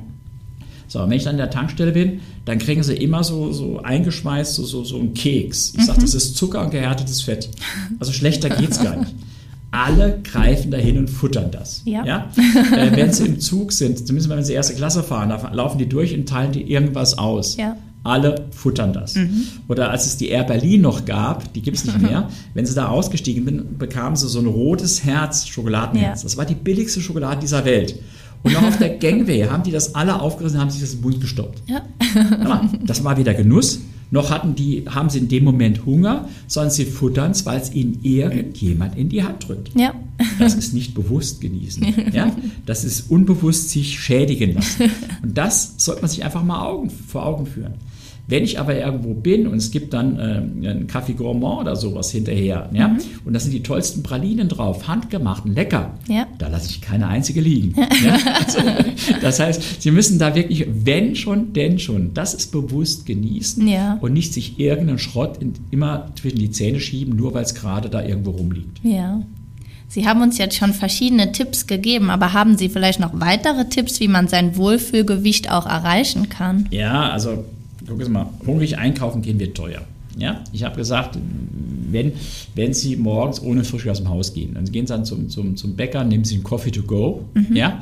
So, 0.87 0.99
wenn 0.99 1.11
ich 1.11 1.23
dann 1.23 1.33
in 1.33 1.39
der 1.39 1.49
Tankstelle 1.49 1.91
bin, 1.91 2.21
dann 2.45 2.59
kriegen 2.59 2.83
sie 2.83 2.95
immer 2.95 3.23
so, 3.23 3.51
so 3.51 3.81
eingeschweißt, 3.81 4.53
so, 4.55 4.63
so, 4.65 4.83
so 4.83 4.99
einen 4.99 5.13
Keks. 5.13 5.73
Ich 5.77 5.85
sage, 5.85 6.01
das 6.01 6.13
ist 6.13 6.37
Zucker 6.37 6.63
und 6.63 6.71
gehärtetes 6.71 7.21
Fett. 7.21 7.49
Also 7.99 8.11
schlechter 8.11 8.49
geht's 8.49 8.81
gar 8.81 8.97
nicht. 8.97 9.13
Alle 9.71 10.21
greifen 10.23 10.71
dahin 10.71 10.97
und 10.99 11.09
futtern 11.09 11.51
das. 11.51 11.81
Ja. 11.85 12.05
ja? 12.05 12.31
Äh, 12.71 12.95
wenn 12.95 13.11
sie 13.11 13.25
im 13.25 13.39
Zug 13.39 13.73
sind, 13.73 13.97
zumindest 13.97 14.29
wenn 14.29 14.43
sie 14.43 14.53
erste 14.53 14.73
Klasse 14.75 15.03
fahren, 15.03 15.29
da 15.29 15.51
laufen 15.51 15.79
die 15.79 15.89
durch 15.89 16.13
und 16.13 16.29
teilen 16.29 16.53
die 16.53 16.71
irgendwas 16.71 17.17
aus. 17.17 17.57
Ja. 17.57 17.75
Alle 18.05 18.45
futtern 18.51 18.93
das. 18.93 19.15
Mhm. 19.15 19.45
Oder 19.67 19.89
als 19.89 20.05
es 20.05 20.15
die 20.15 20.29
Air 20.29 20.43
Berlin 20.43 20.81
noch 20.81 21.05
gab, 21.05 21.51
die 21.53 21.61
gibt 21.63 21.77
es 21.77 21.85
nicht 21.85 21.99
mehr, 21.99 22.29
wenn 22.53 22.65
sie 22.65 22.75
da 22.75 22.89
ausgestiegen 22.89 23.45
sind, 23.45 23.79
bekamen 23.79 24.15
sie 24.15 24.27
so 24.27 24.39
ein 24.39 24.45
rotes 24.45 25.03
Herz, 25.03 25.47
Schokoladenherz. 25.47 26.21
Ja. 26.21 26.23
Das 26.23 26.37
war 26.37 26.45
die 26.45 26.53
billigste 26.53 27.01
Schokolade 27.01 27.41
dieser 27.41 27.65
Welt. 27.65 27.95
Und 28.43 28.53
noch 28.53 28.61
auf 28.61 28.77
der 28.77 28.89
Gangway 28.99 29.47
haben 29.47 29.63
die 29.63 29.71
das 29.71 29.95
alle 29.95 30.21
aufgerissen, 30.21 30.59
haben 30.59 30.69
sich 30.69 30.81
das 30.81 30.93
im 30.93 31.01
Mund 31.01 31.19
gestoppt. 31.19 31.63
Ja. 31.67 31.81
Aber 32.41 32.69
das 32.85 33.03
war 33.03 33.17
weder 33.17 33.33
Genuss, 33.33 33.79
noch 34.11 34.29
hatten 34.29 34.55
die, 34.55 34.85
haben 34.87 35.09
sie 35.09 35.19
in 35.19 35.27
dem 35.27 35.43
Moment 35.43 35.85
Hunger, 35.85 36.29
sondern 36.47 36.71
sie 36.71 36.85
futtern 36.85 37.31
es, 37.31 37.45
weil 37.45 37.59
es 37.59 37.73
ihnen 37.73 37.99
irgendjemand 38.03 38.95
in 38.97 39.09
die 39.09 39.23
Hand 39.23 39.47
drückt. 39.47 39.71
Ja. 39.75 39.93
Das 40.37 40.53
ist 40.53 40.73
nicht 40.73 40.93
bewusst 40.93 41.41
genießen. 41.41 42.11
Ja? 42.13 42.31
Das 42.65 42.83
ist 42.83 43.09
unbewusst 43.09 43.71
sich 43.71 43.99
schädigen 43.99 44.53
lassen. 44.53 44.91
Und 45.23 45.37
das 45.37 45.73
sollte 45.77 46.01
man 46.01 46.09
sich 46.09 46.23
einfach 46.23 46.43
mal 46.43 46.65
Augen, 46.65 46.89
vor 46.89 47.25
Augen 47.25 47.45
führen. 47.47 47.73
Wenn 48.27 48.43
ich 48.43 48.59
aber 48.59 48.75
irgendwo 48.75 49.13
bin 49.13 49.45
und 49.47 49.57
es 49.57 49.69
gibt 49.69 49.93
dann 49.93 50.17
äh, 50.17 50.21
einen 50.69 50.87
Kaffee 50.87 51.13
Gourmand 51.13 51.61
oder 51.61 51.75
sowas 51.75 52.09
hinterher, 52.09 52.69
ja, 52.73 52.97
und 53.23 53.33
da 53.33 53.39
sind 53.39 53.51
die 53.53 53.61
tollsten 53.61 54.01
Pralinen 54.01 54.49
drauf, 54.49 54.87
handgemacht, 54.87 55.45
und 55.45 55.53
lecker, 55.53 55.93
Ja. 56.07 56.25
da 56.39 56.47
lasse 56.47 56.69
ich 56.71 56.81
keine 56.81 57.07
einzige 57.07 57.39
liegen. 57.41 57.75
ja? 58.03 58.17
also, 58.39 58.59
das 59.21 59.39
heißt, 59.39 59.81
Sie 59.83 59.91
müssen 59.91 60.17
da 60.17 60.33
wirklich, 60.33 60.65
wenn 60.83 61.15
schon, 61.15 61.53
denn 61.53 61.77
schon, 61.77 62.13
das 62.15 62.33
ist 62.33 62.51
bewusst 62.51 63.05
genießen 63.05 63.67
Ja. 63.67 63.97
und 64.01 64.13
nicht 64.13 64.33
sich 64.33 64.59
irgendeinen 64.59 64.97
Schrott 64.99 65.37
in, 65.39 65.53
immer 65.69 66.07
zwischen 66.19 66.39
die 66.39 66.49
Zähne 66.49 66.79
schieben, 66.79 67.15
nur 67.15 67.33
weil 67.35 67.43
es 67.43 67.53
gerade 67.53 67.89
da 67.89 68.03
irgendwo 68.03 68.31
rumliegt. 68.31 68.79
Ja. 68.83 69.21
Sie 69.87 70.07
haben 70.07 70.21
uns 70.23 70.39
jetzt 70.39 70.55
schon 70.57 70.73
verschiedene 70.73 71.31
Tipps 71.31 71.67
gegeben, 71.67 72.09
aber 72.09 72.33
haben 72.33 72.57
Sie 72.57 72.69
vielleicht 72.69 72.99
noch 72.99 73.11
weitere 73.13 73.69
Tipps, 73.69 73.99
wie 73.99 74.07
man 74.07 74.27
sein 74.27 74.57
Wohlfühlgewicht 74.57 75.51
auch 75.51 75.67
erreichen 75.67 76.27
kann? 76.27 76.67
Ja, 76.71 77.11
also 77.11 77.45
gucken 77.87 78.05
Sie 78.05 78.11
mal, 78.11 78.27
hungrig 78.45 78.77
einkaufen 78.77 79.21
gehen 79.21 79.39
wird 79.39 79.55
teuer. 79.55 79.81
Ja, 80.17 80.43
ich 80.53 80.63
habe 80.63 80.77
gesagt, 80.77 81.17
wenn, 81.91 82.13
wenn 82.55 82.73
Sie 82.73 82.95
morgens 82.95 83.41
ohne 83.41 83.63
Frühstück 83.65 83.91
aus 83.91 83.97
dem 83.97 84.09
Haus 84.09 84.33
gehen, 84.33 84.53
dann 84.53 84.63
gehen 84.65 84.87
Sie 84.87 84.93
dann 84.93 85.03
zum, 85.03 85.29
zum, 85.29 85.57
zum 85.57 85.75
Bäcker, 85.75 86.03
nehmen 86.05 86.23
Sie 86.23 86.35
einen 86.35 86.43
Coffee 86.43 86.71
to 86.71 86.83
go, 86.83 87.25
ja, 87.53 87.81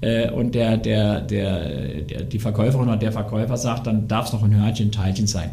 äh, 0.00 0.30
und 0.30 0.54
der, 0.54 0.78
der, 0.78 1.20
der, 1.20 2.00
der, 2.02 2.22
die 2.22 2.38
Verkäuferin 2.38 2.88
oder 2.88 2.96
der 2.96 3.12
Verkäufer 3.12 3.56
sagt, 3.58 3.86
dann 3.86 4.08
darf 4.08 4.26
es 4.28 4.32
noch 4.32 4.42
ein 4.42 4.54
Hörnchen, 4.54 4.88
ein 4.88 4.92
Teilchen 4.92 5.26
sein. 5.26 5.50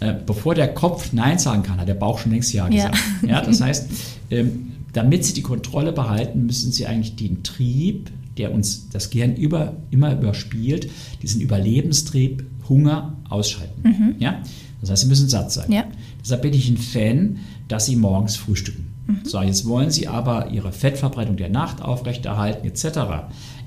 Äh, 0.00 0.14
bevor 0.24 0.54
der 0.54 0.68
Kopf 0.72 1.12
Nein 1.12 1.38
sagen 1.38 1.62
kann, 1.62 1.78
hat 1.78 1.88
der 1.88 1.94
Bauch 1.94 2.18
schon 2.18 2.32
längst 2.32 2.54
Ja 2.54 2.64
Ja. 2.68 2.88
gesagt. 2.88 2.98
Ja, 3.26 3.40
das 3.42 3.60
heißt, 3.60 3.90
ähm, 4.30 4.72
damit 4.94 5.24
Sie 5.26 5.34
die 5.34 5.42
Kontrolle 5.42 5.92
behalten, 5.92 6.46
müssen 6.46 6.72
Sie 6.72 6.86
eigentlich 6.86 7.16
den 7.16 7.42
Trieb, 7.42 8.10
der 8.38 8.52
uns 8.52 8.88
das 8.90 9.10
Gehirn 9.10 9.36
über, 9.36 9.76
immer 9.90 10.12
überspielt, 10.12 10.90
diesen 11.22 11.40
Überlebenstrieb, 11.40 12.44
Hunger 12.68 13.16
ausschalten. 13.28 14.16
Ja? 14.18 14.42
Das 14.80 14.90
heißt, 14.90 15.02
Sie 15.02 15.08
müssen 15.08 15.28
satt 15.28 15.52
sein. 15.52 15.70
Ja. 15.70 15.84
Deshalb 16.22 16.42
bin 16.42 16.54
ich 16.54 16.68
ein 16.68 16.76
Fan, 16.76 17.38
dass 17.68 17.86
Sie 17.86 17.96
morgens 17.96 18.36
frühstücken. 18.36 18.86
So, 19.24 19.40
jetzt 19.42 19.66
wollen 19.66 19.90
Sie 19.90 20.08
aber 20.08 20.50
Ihre 20.50 20.72
Fettverbrennung 20.72 21.36
der 21.36 21.48
Nacht 21.48 21.82
aufrechterhalten, 21.82 22.66
etc. 22.66 22.84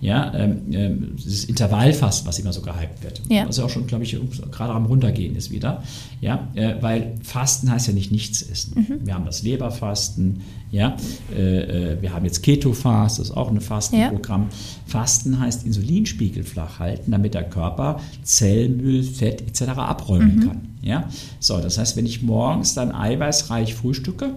Ja, 0.03 0.33
ähm, 0.36 0.62
ähm, 0.74 1.15
dieses 1.15 1.45
Intervallfasten, 1.45 2.27
was 2.27 2.38
immer 2.38 2.51
so 2.51 2.62
gehypt 2.62 3.01
wird, 3.03 3.22
Ja. 3.29 3.48
was 3.48 3.55
ja 3.55 3.63
auch 3.63 3.69
schon, 3.69 3.88
glaube 3.88 4.03
ich, 4.03 4.17
gerade 4.51 4.74
am 4.74 4.86
runtergehen 4.86 5.33
ist 5.38 5.50
wieder. 5.50 5.81
Ja, 6.19 6.50
äh, 6.55 6.75
weil 6.81 7.13
Fasten 7.24 7.72
heißt 7.72 7.88
ja 7.88 7.93
nicht 7.93 8.12
nichts 8.12 8.41
essen. 8.41 9.00
Wir 9.01 9.13
haben 9.13 9.24
das 9.24 9.43
Leberfasten, 9.43 10.41
ja, 10.72 10.98
äh, 11.33 11.93
äh, 11.93 12.01
wir 12.01 12.13
haben 12.13 12.25
jetzt 12.25 12.43
Keto-Fast, 12.43 13.19
das 13.19 13.27
ist 13.29 13.38
auch 13.38 13.50
ein 13.50 13.62
Fastenprogramm. 13.62 14.48
Fasten 14.88 15.39
heißt 15.39 15.65
Insulinspiegel 15.65 16.43
flach 16.43 16.79
halten, 16.79 17.12
damit 17.12 17.33
der 17.33 17.43
Körper 17.50 18.01
Zellmüll, 18.24 19.03
Fett 19.03 19.41
etc. 19.41 19.69
abräumen 19.77 20.41
kann. 20.41 20.62
Ja, 20.81 21.07
so, 21.39 21.60
das 21.62 21.77
heißt, 21.77 21.95
wenn 21.95 22.05
ich 22.05 22.22
morgens 22.22 22.74
dann 22.74 22.91
eiweißreich 22.91 23.74
frühstücke, 23.74 24.31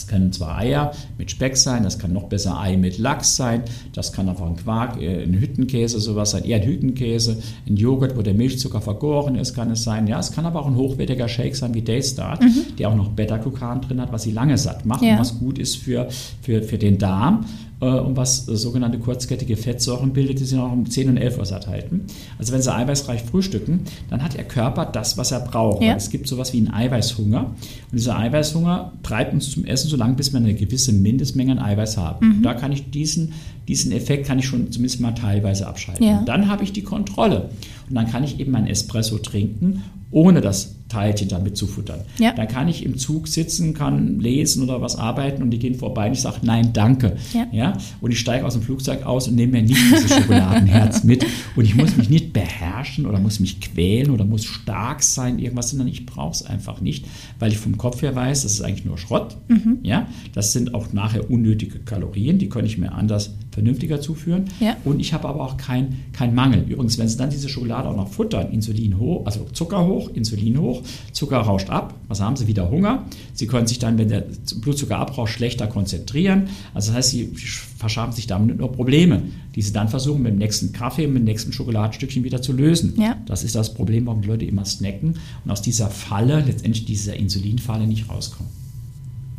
das 0.00 0.06
können 0.08 0.32
zwar 0.32 0.56
Eier 0.58 0.92
mit 1.18 1.30
Speck 1.30 1.56
sein, 1.56 1.82
das 1.82 1.98
kann 1.98 2.12
noch 2.12 2.24
besser 2.24 2.58
Ei 2.58 2.76
mit 2.78 2.96
Lachs 2.98 3.36
sein, 3.36 3.62
das 3.92 4.12
kann 4.12 4.28
einfach 4.28 4.46
ein 4.46 4.56
Quark, 4.56 5.00
äh, 5.00 5.22
ein 5.24 5.34
Hüttenkäse, 5.34 6.00
sowas 6.00 6.30
sein, 6.30 6.44
eher 6.44 6.56
ein 6.60 6.66
Hüttenkäse, 6.66 7.36
ein 7.68 7.76
Joghurt, 7.76 8.16
wo 8.16 8.22
der 8.22 8.34
Milchzucker 8.34 8.80
vergoren 8.80 9.34
ist, 9.34 9.54
kann 9.54 9.70
es 9.70 9.84
sein. 9.84 10.06
Ja, 10.06 10.18
es 10.18 10.32
kann 10.32 10.46
aber 10.46 10.60
auch 10.60 10.66
ein 10.66 10.76
hochwertiger 10.76 11.28
Shake 11.28 11.54
sein 11.54 11.74
wie 11.74 11.82
Daystart, 11.82 12.40
der 12.78 12.88
auch 12.88 12.94
noch 12.94 13.10
Beta-Glucan 13.10 13.82
drin 13.82 14.00
hat, 14.00 14.10
was 14.12 14.22
sie 14.22 14.32
lange 14.32 14.56
satt 14.56 14.86
macht 14.86 15.02
Ja. 15.02 15.12
und 15.14 15.18
was 15.20 15.38
gut 15.38 15.58
ist 15.58 15.76
für, 15.76 16.08
für, 16.40 16.62
für 16.62 16.78
den 16.78 16.96
Darm 16.98 17.44
und 17.86 18.16
was 18.16 18.46
äh, 18.48 18.56
sogenannte 18.56 18.98
kurzkettige 18.98 19.56
Fettsäuren 19.56 20.12
bildet, 20.12 20.40
die 20.40 20.44
sie 20.44 20.58
auch 20.58 20.72
um 20.72 20.88
10 20.88 21.08
und 21.08 21.16
11 21.16 21.38
Uhr 21.38 21.46
satt 21.46 21.66
halten. 21.66 22.02
Also 22.38 22.52
wenn 22.52 22.60
sie 22.60 22.72
eiweißreich 22.72 23.22
frühstücken, 23.22 23.80
dann 24.10 24.22
hat 24.22 24.34
ihr 24.34 24.44
Körper 24.44 24.84
das, 24.84 25.16
was 25.16 25.32
er 25.32 25.40
braucht. 25.40 25.82
Ja. 25.82 25.94
Es 25.94 26.10
gibt 26.10 26.28
sowas 26.28 26.52
wie 26.52 26.58
einen 26.58 26.72
Eiweißhunger. 26.72 27.40
Und 27.40 27.56
dieser 27.92 28.18
Eiweißhunger 28.18 28.92
treibt 29.02 29.32
uns 29.32 29.50
zum 29.50 29.64
Essen 29.64 29.88
so 29.88 29.96
lange, 29.96 30.14
bis 30.14 30.32
wir 30.32 30.40
eine 30.40 30.54
gewisse 30.54 30.92
Mindestmenge 30.92 31.52
an 31.52 31.58
Eiweiß 31.58 31.96
haben. 31.96 32.38
Mhm. 32.38 32.42
Da 32.42 32.54
kann 32.54 32.70
ich 32.72 32.90
diesen, 32.90 33.32
diesen 33.66 33.92
Effekt 33.92 34.26
kann 34.26 34.38
ich 34.38 34.46
schon 34.46 34.70
zumindest 34.70 35.00
mal 35.00 35.12
teilweise 35.12 35.66
abschalten. 35.66 36.04
Ja. 36.04 36.22
Dann 36.26 36.48
habe 36.48 36.64
ich 36.64 36.72
die 36.72 36.82
Kontrolle. 36.82 37.50
Und 37.88 37.94
dann 37.94 38.08
kann 38.08 38.24
ich 38.24 38.38
eben 38.38 38.52
mein 38.52 38.66
Espresso 38.66 39.18
trinken, 39.18 39.82
ohne 40.10 40.40
das 40.40 40.76
Teilchen 40.90 41.28
damit 41.28 41.56
zu 41.56 41.66
futtern. 41.66 42.00
Ja. 42.18 42.32
Dann 42.32 42.48
kann 42.48 42.68
ich 42.68 42.84
im 42.84 42.98
Zug 42.98 43.28
sitzen, 43.28 43.74
kann 43.74 44.18
lesen 44.18 44.62
oder 44.62 44.82
was 44.82 44.96
arbeiten 44.96 45.40
und 45.42 45.50
die 45.50 45.58
gehen 45.58 45.76
vorbei 45.76 46.08
und 46.08 46.12
ich 46.12 46.20
sage, 46.20 46.38
nein, 46.42 46.72
danke. 46.72 47.16
Ja. 47.32 47.46
Ja? 47.52 47.72
Und 48.00 48.10
ich 48.10 48.18
steige 48.18 48.44
aus 48.44 48.54
dem 48.54 48.62
Flugzeug 48.62 49.06
aus 49.06 49.28
und 49.28 49.36
nehme 49.36 49.52
mir 49.52 49.62
nicht 49.62 49.80
dieses 49.80 50.14
Schokoladenherz 50.16 51.04
mit. 51.04 51.24
Und 51.54 51.64
ich 51.64 51.76
muss 51.76 51.96
mich 51.96 52.10
nicht 52.10 52.32
beherrschen 52.32 53.06
oder 53.06 53.20
muss 53.20 53.40
mich 53.40 53.60
quälen 53.60 54.10
oder 54.10 54.24
muss 54.24 54.44
stark 54.44 55.02
sein, 55.02 55.38
irgendwas, 55.38 55.70
sondern 55.70 55.88
ich 55.88 56.04
brauche 56.06 56.32
es 56.32 56.44
einfach 56.44 56.80
nicht, 56.80 57.06
weil 57.38 57.52
ich 57.52 57.58
vom 57.58 57.78
Kopf 57.78 58.02
her 58.02 58.14
weiß, 58.14 58.42
das 58.42 58.52
ist 58.52 58.62
eigentlich 58.62 58.84
nur 58.84 58.98
Schrott. 58.98 59.36
Mhm. 59.48 59.78
Ja? 59.82 60.08
Das 60.34 60.52
sind 60.52 60.74
auch 60.74 60.92
nachher 60.92 61.30
unnötige 61.30 61.78
Kalorien, 61.78 62.38
die 62.38 62.48
kann 62.48 62.66
ich 62.66 62.78
mir 62.78 62.92
anders 62.92 63.30
vernünftiger 63.52 64.00
zuführen. 64.00 64.46
Ja. 64.60 64.76
Und 64.84 65.00
ich 65.00 65.12
habe 65.12 65.28
aber 65.28 65.42
auch 65.42 65.56
keinen 65.56 66.04
kein 66.12 66.34
Mangel. 66.34 66.64
Übrigens, 66.68 66.98
wenn 66.98 67.08
Sie 67.08 67.16
dann 67.16 67.30
diese 67.30 67.48
Schokolade 67.48 67.88
auch 67.88 67.96
noch 67.96 68.08
futtern, 68.08 68.50
Insulin 68.52 68.98
hoch, 68.98 69.26
also 69.26 69.46
Zucker 69.52 69.86
hoch, 69.86 69.99
Insulin 70.08 70.58
hoch, 70.58 70.82
Zucker 71.12 71.38
rauscht 71.38 71.70
ab, 71.70 71.94
was 72.08 72.20
haben 72.20 72.36
Sie? 72.36 72.46
Wieder 72.46 72.70
Hunger. 72.70 73.04
Sie 73.34 73.46
können 73.46 73.66
sich 73.66 73.78
dann, 73.78 73.98
wenn 73.98 74.08
der 74.08 74.24
Blutzucker 74.56 74.98
abrauscht, 74.98 75.34
schlechter 75.34 75.66
konzentrieren. 75.66 76.48
Also 76.74 76.88
das 76.88 76.96
heißt, 76.96 77.10
Sie 77.10 77.32
verschaffen 77.76 78.12
sich 78.12 78.26
damit 78.26 78.58
nur 78.58 78.72
Probleme, 78.72 79.22
die 79.54 79.62
Sie 79.62 79.72
dann 79.72 79.88
versuchen, 79.88 80.22
mit 80.22 80.32
dem 80.32 80.38
nächsten 80.38 80.72
Kaffee, 80.72 81.06
mit 81.06 81.18
dem 81.18 81.24
nächsten 81.24 81.52
Schokoladenstückchen 81.52 82.24
wieder 82.24 82.42
zu 82.42 82.52
lösen. 82.52 82.94
Ja. 83.00 83.16
Das 83.26 83.44
ist 83.44 83.54
das 83.54 83.74
Problem, 83.74 84.06
warum 84.06 84.22
die 84.22 84.28
Leute 84.28 84.44
immer 84.44 84.64
snacken 84.64 85.18
und 85.44 85.50
aus 85.50 85.62
dieser 85.62 85.88
Falle, 85.88 86.40
letztendlich 86.40 86.84
dieser 86.84 87.16
Insulinfalle 87.16 87.86
nicht 87.86 88.08
rauskommen. 88.08 88.50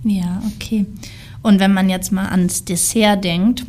Ja, 0.03 0.41
okay. 0.56 0.86
Und 1.44 1.60
wenn 1.60 1.74
man 1.74 1.89
jetzt 1.89 2.12
mal 2.12 2.30
ans 2.30 2.65
Dessert 2.65 3.24
denkt, 3.24 3.65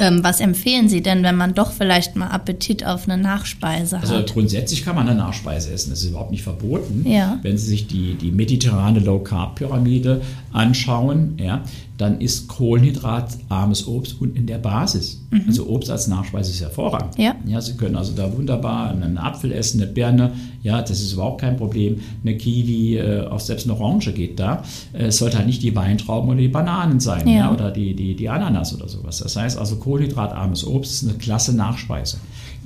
ähm, 0.00 0.24
was 0.24 0.40
empfehlen 0.40 0.88
Sie 0.88 1.02
denn, 1.02 1.22
wenn 1.22 1.36
man 1.36 1.54
doch 1.54 1.72
vielleicht 1.72 2.16
mal 2.16 2.28
Appetit 2.28 2.84
auf 2.84 3.08
eine 3.08 3.20
Nachspeise 3.22 4.00
Also 4.00 4.16
hat? 4.16 4.32
grundsätzlich 4.32 4.84
kann 4.84 4.96
man 4.96 5.08
eine 5.08 5.16
Nachspeise 5.18 5.72
essen, 5.72 5.90
das 5.90 6.02
ist 6.02 6.10
überhaupt 6.10 6.30
nicht 6.30 6.42
verboten. 6.42 7.04
Ja. 7.08 7.38
Wenn 7.42 7.56
Sie 7.58 7.66
sich 7.66 7.86
die, 7.86 8.14
die 8.14 8.32
mediterrane 8.32 8.98
Low-Carb-Pyramide 9.00 10.22
anschauen, 10.52 11.36
ja, 11.38 11.62
dann 12.00 12.20
ist 12.20 12.48
kohlenhydratarmes 12.48 13.86
Obst 13.86 14.16
unten 14.20 14.36
in 14.36 14.46
der 14.46 14.58
Basis. 14.58 15.20
Also 15.46 15.66
Obst 15.68 15.90
als 15.90 16.06
Nachspeise 16.08 16.50
ist 16.50 16.60
hervorragend. 16.60 17.18
Mhm. 17.18 17.24
Ja. 17.24 17.34
ja. 17.46 17.60
Sie 17.60 17.74
können 17.74 17.96
also 17.96 18.12
da 18.14 18.34
wunderbar 18.36 18.90
einen 18.90 19.18
Apfel 19.18 19.52
essen, 19.52 19.82
eine 19.82 19.90
Birne, 19.90 20.32
ja, 20.62 20.80
das 20.80 21.00
ist 21.00 21.12
überhaupt 21.12 21.40
kein 21.40 21.56
Problem. 21.56 22.00
Eine 22.22 22.36
Kiwi, 22.36 22.96
äh, 22.96 23.26
auch 23.26 23.40
selbst 23.40 23.68
eine 23.68 23.78
Orange 23.78 24.12
geht 24.12 24.38
da. 24.40 24.62
Äh, 24.92 25.06
Es 25.06 25.18
sollte 25.18 25.36
halt 25.38 25.46
nicht 25.46 25.62
die 25.62 25.74
Weintrauben 25.76 26.30
oder 26.30 26.38
die 26.38 26.48
Bananen 26.48 27.00
sein, 27.00 27.26
Ja. 27.28 27.34
ja, 27.34 27.52
oder 27.52 27.70
die, 27.70 27.94
die, 27.94 28.14
die 28.16 28.28
Ananas 28.28 28.74
oder 28.74 28.88
sowas. 28.88 29.18
Das 29.18 29.36
heißt 29.36 29.58
also 29.58 29.76
kohlenhydratarmes 29.76 30.66
Obst 30.66 30.92
ist 31.02 31.08
eine 31.08 31.18
klasse 31.18 31.54
Nachspeise. 31.54 32.16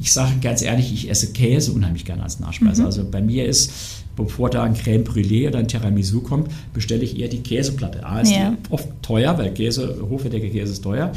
Ich 0.01 0.13
sage 0.13 0.33
ganz 0.41 0.63
ehrlich, 0.63 0.93
ich 0.93 1.09
esse 1.11 1.33
Käse 1.33 1.73
unheimlich 1.73 2.05
gerne 2.05 2.23
als 2.25 2.41
Nachspeise. 2.41 2.85
Also 2.85 3.05
bei 3.09 3.21
mir 3.23 3.47
ist, 3.47 3.71
bevor 4.17 4.51
da 4.51 4.63
ein 4.63 4.75
Crème 4.75 5.05
Brûlée 5.05 5.49
oder 5.49 5.59
ein 5.59 5.69
Tiramisu 5.69 6.21
kommt, 6.21 6.49
bestelle 6.73 7.03
ich 7.03 7.19
eher 7.19 7.29
die 7.29 7.41
Käseplatte. 7.43 8.05
A 8.07 8.21
ist 8.21 8.33
Ja. 8.33 8.55
oft 8.71 8.89
teuer, 9.03 9.37
weil 9.39 9.53
Käse, 9.53 9.99
hochwertiger 10.09 10.49
Käse 10.49 10.73
ist 10.73 10.83
teuer. 10.83 11.13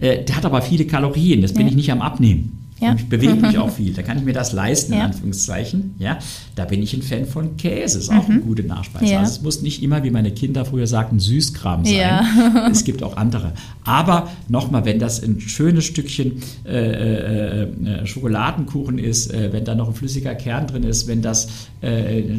Äh, 0.00 0.24
der 0.24 0.36
hat 0.36 0.44
aber 0.44 0.62
viele 0.62 0.84
Kalorien, 0.86 1.42
das 1.42 1.52
bin 1.52 1.62
Ja. 1.62 1.68
ich 1.68 1.76
nicht 1.76 1.90
am 1.92 2.02
Abnehmen. 2.02 2.58
Ja. 2.82 2.94
Ich 2.96 3.08
bewege 3.08 3.34
mich 3.34 3.56
auch 3.58 3.70
viel. 3.76 3.94
Da 3.94 4.02
kann 4.02 4.18
ich 4.18 4.24
mir 4.24 4.32
das 4.34 4.52
leisten, 4.52 4.92
in 4.92 4.98
Ja. 4.98 5.04
Anführungszeichen. 5.06 5.94
Ja, 5.98 6.18
da 6.54 6.64
bin 6.64 6.82
ich 6.82 6.92
ein 6.94 7.02
Fan 7.02 7.26
von 7.26 7.56
Käse. 7.56 7.98
Ist 7.98 8.10
auch 8.10 8.28
eine 8.28 8.40
gute 8.40 8.64
Nachspeise. 8.64 9.04
Mhm. 9.04 9.10
Ja. 9.12 9.18
Also 9.20 9.32
es 9.32 9.42
muss 9.42 9.62
nicht 9.62 9.82
immer, 9.82 10.02
wie 10.04 10.10
meine 10.10 10.32
Kinder 10.32 10.64
früher 10.64 10.86
sagten, 10.86 11.18
Süßkram 11.18 11.84
sein. 11.84 11.94
Ja. 11.94 12.24
Es 12.70 12.84
gibt 12.84 13.02
auch 13.02 13.16
andere. 13.16 13.52
Aber 13.84 14.30
nochmal, 14.48 14.84
wenn 14.84 14.98
das 14.98 15.22
ein 15.22 15.40
schönes 15.40 15.84
Stückchen 15.84 16.42
äh, 16.64 16.70
äh, 16.70 17.62
äh, 17.62 18.06
Schokoladenkuchen 18.06 18.98
ist, 18.98 19.32
äh, 19.32 19.52
wenn 19.52 19.64
da 19.64 19.74
noch 19.74 19.88
ein 19.88 19.94
flüssiger 19.94 20.34
Kern 20.34 20.66
drin 20.66 20.82
ist, 20.84 21.06
wenn 21.06 21.22
das 21.22 21.48
äh, 21.80 22.38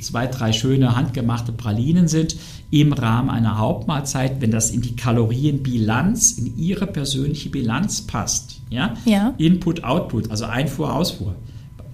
zwei, 0.00 0.26
drei 0.26 0.52
schöne 0.52 0.96
handgemachte 0.96 1.52
Pralinen 1.52 2.08
sind 2.08 2.36
im 2.72 2.92
Rahmen 2.94 3.28
einer 3.30 3.58
Hauptmahlzeit, 3.58 4.40
wenn 4.40 4.50
das 4.50 4.70
in 4.70 4.80
die 4.80 4.96
Kalorienbilanz, 4.96 6.32
in 6.32 6.56
ihre 6.56 6.86
persönliche 6.86 7.50
Bilanz 7.50 8.00
passt. 8.02 8.60
Ja? 8.70 8.94
Ja. 9.04 9.34
Input, 9.38 9.84
Output, 9.84 10.30
also 10.30 10.46
Einfuhr, 10.46 10.92
Ausfuhr. 10.94 11.36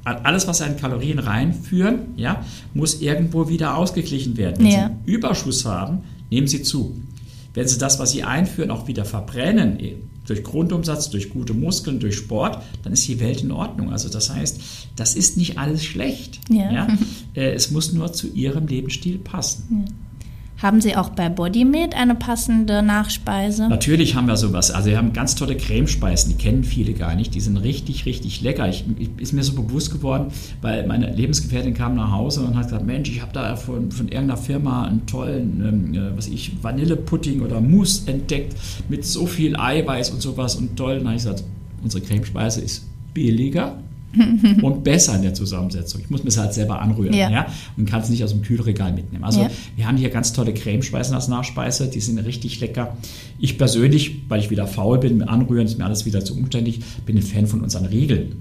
Alles, 0.04 0.46
was 0.46 0.58
Sie 0.58 0.64
an 0.64 0.76
Kalorien 0.76 1.18
reinführen, 1.18 2.14
ja, 2.16 2.42
muss 2.72 3.02
irgendwo 3.02 3.48
wieder 3.50 3.76
ausgeglichen 3.76 4.36
werden. 4.38 4.58
Wenn 4.60 4.66
Ja. 4.66 4.72
Sie 4.72 4.78
einen 4.84 5.04
Überschuss 5.04 5.66
haben, 5.66 5.98
nehmen 6.30 6.46
Sie 6.46 6.62
zu. 6.62 6.96
Wenn 7.52 7.66
Sie 7.68 7.76
das, 7.76 7.98
was 7.98 8.12
Sie 8.12 8.22
einführen, 8.22 8.70
auch 8.70 8.86
wieder 8.88 9.04
verbrennen, 9.04 9.80
eh, 9.80 9.96
durch 10.26 10.44
Grundumsatz, 10.44 11.10
durch 11.10 11.28
gute 11.30 11.52
Muskeln, 11.54 11.98
durch 11.98 12.14
Sport, 12.16 12.62
dann 12.84 12.92
ist 12.92 13.06
die 13.08 13.18
Welt 13.20 13.42
in 13.42 13.50
Ordnung. 13.50 13.90
Also 13.92 14.08
das 14.08 14.32
heißt, 14.32 14.60
das 14.96 15.14
ist 15.14 15.36
nicht 15.36 15.58
alles 15.58 15.84
schlecht. 15.84 16.38
Ja. 16.50 16.86
Äh, 17.34 17.50
Es 17.52 17.70
muss 17.70 17.92
nur 17.92 18.12
zu 18.12 18.28
Ihrem 18.28 18.66
Lebensstil 18.66 19.18
passen. 19.18 19.84
Haben 20.60 20.80
Sie 20.80 20.96
auch 20.96 21.10
bei 21.10 21.28
Bodymate 21.28 21.96
eine 21.96 22.16
passende 22.16 22.82
Nachspeise? 22.82 23.68
Natürlich 23.68 24.16
haben 24.16 24.26
wir 24.26 24.36
sowas. 24.36 24.72
Also 24.72 24.90
wir 24.90 24.98
haben 24.98 25.12
ganz 25.12 25.36
tolle 25.36 25.56
Cremespeisen, 25.56 26.36
die 26.36 26.36
kennen 26.36 26.64
viele 26.64 26.94
gar 26.94 27.14
nicht. 27.14 27.32
Die 27.36 27.40
sind 27.40 27.58
richtig, 27.58 28.06
richtig 28.06 28.40
lecker. 28.40 28.68
Ich, 28.68 28.84
ich, 28.98 29.08
ist 29.18 29.32
mir 29.32 29.44
so 29.44 29.52
bewusst 29.52 29.92
geworden, 29.92 30.32
weil 30.60 30.84
meine 30.88 31.14
Lebensgefährtin 31.14 31.74
kam 31.74 31.94
nach 31.94 32.10
Hause 32.10 32.40
und 32.40 32.56
hat 32.56 32.64
gesagt, 32.64 32.84
Mensch, 32.84 33.08
ich 33.08 33.22
habe 33.22 33.32
da 33.32 33.54
von, 33.54 33.92
von 33.92 34.08
irgendeiner 34.08 34.36
Firma 34.36 34.86
einen 34.86 35.06
tollen, 35.06 35.62
ähm, 35.64 35.94
äh, 35.94 36.16
was 36.16 36.26
ich, 36.26 36.52
Vanillepudding 36.60 37.40
oder 37.42 37.60
Mousse 37.60 38.10
entdeckt 38.10 38.56
mit 38.88 39.06
so 39.06 39.26
viel 39.26 39.54
Eiweiß 39.54 40.10
und 40.10 40.20
sowas 40.20 40.56
und 40.56 40.76
toll. 40.76 40.94
Und 40.94 41.04
dann 41.04 41.06
habe 41.08 41.16
ich 41.18 41.22
gesagt, 41.22 41.44
unsere 41.84 42.02
Cremespeise 42.02 42.62
ist 42.62 42.84
billiger 43.14 43.78
und 44.62 44.84
besser 44.84 45.14
in 45.16 45.22
der 45.22 45.34
Zusammensetzung. 45.34 46.00
Ich 46.00 46.10
muss 46.10 46.22
mir 46.22 46.28
es 46.30 46.38
halt 46.38 46.54
selber 46.54 46.80
anrühren 46.80 47.12
Ja. 47.14 47.30
ja. 47.30 47.46
und 47.76 47.86
kann 47.88 48.00
es 48.00 48.08
nicht 48.08 48.24
aus 48.24 48.30
dem 48.30 48.42
Kühlregal 48.42 48.92
mitnehmen. 48.92 49.24
Also 49.24 49.42
Ja. 49.42 49.50
wir 49.76 49.86
haben 49.86 49.96
hier 49.96 50.10
ganz 50.10 50.32
tolle 50.32 50.54
Cremespeisen 50.54 51.14
als 51.14 51.28
Nachspeise, 51.28 51.88
die 51.88 52.00
sind 52.00 52.18
richtig 52.18 52.60
lecker. 52.60 52.96
Ich 53.38 53.58
persönlich, 53.58 54.22
weil 54.28 54.40
ich 54.40 54.50
wieder 54.50 54.66
faul 54.66 54.98
bin, 54.98 55.18
mit 55.18 55.28
Anrühren 55.28 55.66
ist 55.66 55.78
mir 55.78 55.84
alles 55.84 56.06
wieder 56.06 56.24
zu 56.24 56.34
umständlich, 56.36 56.80
bin 57.06 57.16
ein 57.16 57.22
Fan 57.22 57.46
von 57.46 57.60
unseren 57.60 57.84
Regeln. 57.86 58.36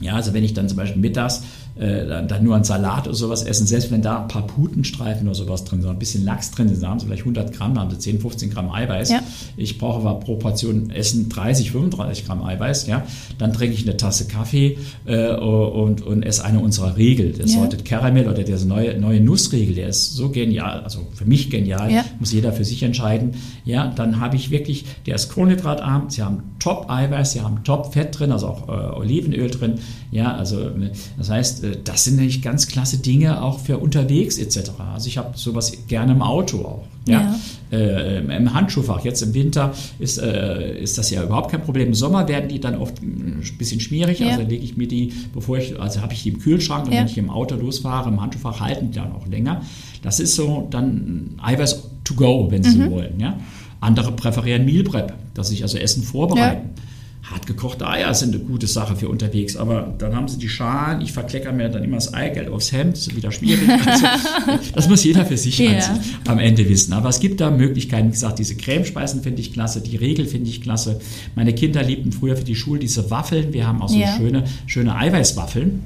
Ja, 0.00 0.14
also 0.14 0.32
wenn 0.32 0.42
ich 0.42 0.54
dann 0.54 0.68
zum 0.68 0.78
Beispiel 0.78 1.02
mittags 1.02 1.42
äh, 1.78 2.06
dann, 2.06 2.28
dann 2.28 2.44
nur 2.44 2.54
einen 2.54 2.64
Salat 2.64 3.06
oder 3.06 3.16
sowas 3.16 3.42
essen, 3.42 3.66
selbst 3.66 3.90
wenn 3.90 4.02
da 4.02 4.22
ein 4.22 4.28
paar 4.28 4.46
Putenstreifen 4.46 5.26
oder 5.26 5.34
sowas 5.34 5.64
drin 5.64 5.80
sind, 5.82 5.90
ein 5.90 5.98
bisschen 5.98 6.24
Lachs 6.24 6.50
drin 6.50 6.68
sind, 6.68 6.82
da 6.82 6.88
haben 6.88 7.00
sie 7.00 7.06
vielleicht 7.06 7.22
100 7.22 7.52
Gramm, 7.52 7.74
da 7.74 7.80
haben 7.82 7.90
sie 7.90 7.98
10, 7.98 8.20
15 8.20 8.50
Gramm 8.50 8.70
Eiweiß. 8.70 9.10
Ja. 9.10 9.20
Ich 9.56 9.78
brauche 9.78 10.00
aber 10.06 10.20
pro 10.20 10.36
Portion 10.36 10.90
Essen 10.90 11.28
30, 11.28 11.70
35 11.72 12.26
Gramm 12.26 12.42
Eiweiß, 12.42 12.86
ja. 12.86 13.02
Dann 13.38 13.52
trinke 13.52 13.74
ich 13.74 13.82
eine 13.86 13.96
Tasse 13.96 14.26
Kaffee 14.26 14.78
äh, 15.06 15.34
und, 15.34 16.02
und 16.02 16.22
esse 16.22 16.44
eine 16.44 16.60
unserer 16.60 16.96
Regel. 16.96 17.32
Der 17.32 17.46
Ja. 17.46 17.58
Salted 17.60 17.84
Caramel 17.84 18.28
oder 18.28 18.42
der 18.44 18.58
neue, 18.60 18.98
neue 18.98 19.20
Nussregel, 19.20 19.74
der 19.74 19.88
ist 19.88 20.14
so 20.14 20.28
genial, 20.30 20.80
also 20.80 21.06
für 21.14 21.24
mich 21.24 21.50
genial, 21.50 21.90
Ja. 21.90 22.04
muss 22.18 22.32
jeder 22.32 22.52
für 22.52 22.64
sich 22.64 22.82
entscheiden. 22.82 23.32
Ja, 23.64 23.92
dann 23.94 24.20
habe 24.20 24.36
ich 24.36 24.50
wirklich, 24.50 24.84
der 25.06 25.14
ist 25.14 25.32
kohlenhydratarm, 25.32 26.10
sie 26.10 26.22
haben 26.22 26.42
Top-Eiweiß, 26.58 27.32
sie 27.32 27.40
haben 27.40 27.64
Top-Fett 27.64 28.18
drin, 28.18 28.32
also 28.32 28.48
auch 28.48 28.68
äh, 28.68 28.96
Olivenöl 28.98 29.50
drin. 29.50 29.74
Ja, 30.10 30.34
also 30.34 30.60
äh, 30.60 30.90
das 31.18 31.30
heißt, 31.30 31.59
äh, 31.62 31.76
das 31.84 32.04
sind 32.04 32.16
nämlich 32.16 32.42
ganz 32.42 32.66
klasse 32.68 32.98
Dinge 32.98 33.42
auch 33.42 33.60
für 33.60 33.78
unterwegs 33.78 34.38
etc. 34.38 34.70
Also 34.94 35.08
ich 35.08 35.18
habe 35.18 35.36
sowas 35.36 35.72
gerne 35.88 36.12
im 36.12 36.22
Auto 36.22 36.58
auch. 36.64 36.84
Ja. 37.08 37.34
Äh, 37.72 38.18
Im 38.36 38.52
Handschuhfach, 38.52 39.04
jetzt 39.04 39.22
im 39.22 39.32
Winter 39.34 39.72
ist, 39.98 40.18
äh, 40.18 40.78
ist 40.80 40.98
das 40.98 41.10
ja 41.10 41.22
überhaupt 41.24 41.50
kein 41.50 41.62
Problem. 41.62 41.88
Im 41.88 41.94
Sommer 41.94 42.28
werden 42.28 42.48
die 42.48 42.60
dann 42.60 42.76
oft 42.76 43.00
mm, 43.02 43.06
ein 43.06 43.58
bisschen 43.58 43.80
schmierig, 43.80 44.20
Ja. 44.20 44.28
also 44.28 44.42
lege 44.42 44.62
ich 44.64 44.76
mir 44.76 44.86
die, 44.86 45.12
bevor 45.32 45.58
ich, 45.58 45.80
also 45.80 46.02
habe 46.02 46.12
ich 46.12 46.22
die 46.24 46.28
im 46.30 46.38
Kühlschrank 46.40 46.86
und 46.86 46.92
Ja. 46.92 47.00
wenn 47.00 47.06
ich 47.06 47.16
im 47.18 47.30
Auto 47.30 47.54
losfahre, 47.56 48.10
im 48.10 48.20
Handschuhfach 48.20 48.60
halten 48.60 48.90
die 48.90 48.96
dann 48.98 49.12
auch 49.12 49.26
länger. 49.26 49.62
Das 50.02 50.20
ist 50.20 50.34
so 50.36 50.68
dann 50.70 51.36
Eiweiß 51.42 51.82
to 52.04 52.14
go, 52.14 52.48
wenn 52.50 52.62
Sie 52.62 52.76
Mhm. 52.78 52.84
so 52.84 52.90
wollen. 52.90 53.18
Ja? 53.18 53.38
Andere 53.80 54.12
präferieren 54.12 54.64
Meal 54.66 54.84
Prep, 54.84 55.14
dass 55.34 55.48
sich 55.48 55.62
also 55.62 55.78
Essen 55.78 56.02
vorbereiten. 56.02 56.68
Hart 56.68 56.80
gekochte 57.46 57.86
Eier 57.86 58.12
sind 58.14 58.34
eine 58.34 58.42
gute 58.44 58.66
Sache 58.66 58.96
für 58.96 59.08
unterwegs, 59.08 59.56
aber 59.56 59.94
dann 59.98 60.16
haben 60.16 60.26
sie 60.28 60.38
die 60.38 60.48
Schalen, 60.48 61.00
ich 61.00 61.12
verkleckere 61.12 61.52
mir 61.52 61.68
dann 61.68 61.84
immer 61.84 61.96
das 61.96 62.12
Eigelb 62.14 62.52
aufs 62.52 62.72
Hemd, 62.72 62.94
das 62.94 63.06
ist 63.08 63.16
wieder 63.16 63.30
schwierig. 63.32 63.68
Also, 63.86 64.06
das 64.74 64.88
muss 64.88 65.04
jeder 65.04 65.24
für 65.26 65.36
sich 65.36 65.56
sich 65.56 65.66
am 66.26 66.38
Ende 66.38 66.68
wissen. 66.68 66.92
Aber 66.92 67.08
es 67.08 67.20
gibt 67.20 67.40
da 67.40 67.50
Möglichkeiten, 67.50 68.08
wie 68.08 68.12
gesagt, 68.12 68.38
diese 68.38 68.56
Cremespeisen 68.56 69.22
finde 69.22 69.40
ich 69.40 69.52
klasse, 69.52 69.80
die 69.80 69.96
Regel 69.96 70.26
finde 70.26 70.48
ich 70.50 70.60
klasse. 70.62 71.00
Meine 71.34 71.54
Kinder 71.54 71.82
liebten 71.82 72.12
früher 72.12 72.36
für 72.36 72.44
die 72.44 72.54
Schule 72.56 72.80
diese 72.80 73.10
Waffeln. 73.10 73.52
Wir 73.52 73.66
haben 73.66 73.82
auch 73.82 73.88
so 73.88 73.98
Ja. 73.98 74.16
schöne, 74.16 74.44
schöne 74.66 74.96
Eiweißwaffeln. 74.96 75.82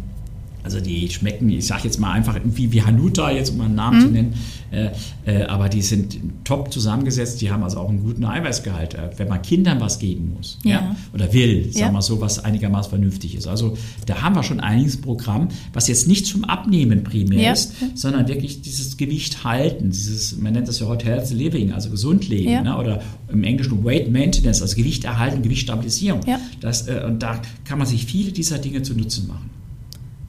Also 0.64 0.81
die 0.81 1.09
schmecken, 1.11 1.50
ich 1.50 1.66
sage 1.66 1.83
jetzt 1.85 2.00
mal 2.00 2.12
einfach 2.12 2.37
irgendwie 2.37 2.72
wie 2.72 2.83
Hanuta, 2.83 3.31
jetzt 3.31 3.50
um 3.50 3.61
einen 3.61 3.74
Namen 3.74 4.00
zu 4.00 4.07
nennen, 4.09 4.35
äh, 4.70 4.88
äh, 5.27 5.42
aber 5.44 5.68
die 5.68 5.83
sind 5.83 6.16
top 6.44 6.72
zusammengesetzt, 6.72 7.42
die 7.42 7.50
haben 7.50 7.62
also 7.62 7.77
auch 7.79 7.90
einen 7.90 8.03
guten 8.03 8.24
Eiweißgehalt, 8.24 8.94
äh, 8.94 9.11
wenn 9.18 9.29
man 9.29 9.42
Kindern 9.42 9.79
was 9.81 9.98
geben 9.98 10.33
muss 10.35 10.59
ja. 10.64 10.70
Ja. 10.70 10.96
oder 11.12 11.31
will, 11.35 11.64
sagen 11.64 11.79
Ja. 11.79 11.87
wir 11.88 11.92
mal 11.92 12.03
so, 12.03 12.20
was 12.22 12.38
einigermaßen 12.42 12.88
vernünftig 12.88 13.35
ist. 13.35 13.46
Also 13.46 13.77
da 14.07 14.22
haben 14.22 14.35
wir 14.37 14.42
schon 14.42 14.59
einiges 14.61 14.96
Programm, 14.96 15.48
was 15.74 15.87
jetzt 15.88 16.09
nicht 16.09 16.24
zum 16.27 16.44
Abnehmen 16.44 17.05
primär 17.05 17.40
Ja. 17.42 17.53
ist, 17.53 17.74
sondern 17.94 18.27
wirklich 18.27 18.62
dieses 18.62 18.96
Gewicht 18.96 19.44
halten, 19.44 19.90
dieses, 19.90 20.38
man 20.38 20.55
nennt 20.55 20.66
das 20.66 20.81
ja 20.81 20.87
heute 20.87 21.05
Healthy 21.05 21.35
Living, 21.35 21.72
also 21.72 21.90
gesund 21.90 22.27
leben 22.27 22.50
Ja. 22.50 22.62
ne? 22.62 22.77
oder 22.79 23.03
im 23.31 23.44
Englischen 23.44 23.85
Weight 23.85 24.11
Maintenance, 24.11 24.62
also 24.62 24.77
Gewicht 24.77 25.05
erhalten, 25.05 25.42
Gewichtstabilisierung. 25.42 26.22
Ja. 26.27 26.40
Das, 26.61 26.88
äh, 26.88 27.03
und 27.07 27.22
da 27.22 27.40
kann 27.66 27.77
man 27.79 27.87
sich 27.87 28.07
viele 28.07 28.33
dieser 28.33 28.57
Dinge 28.59 28.83
zu 28.83 28.94
Nutzen 28.94 29.29
machen. 29.29 29.50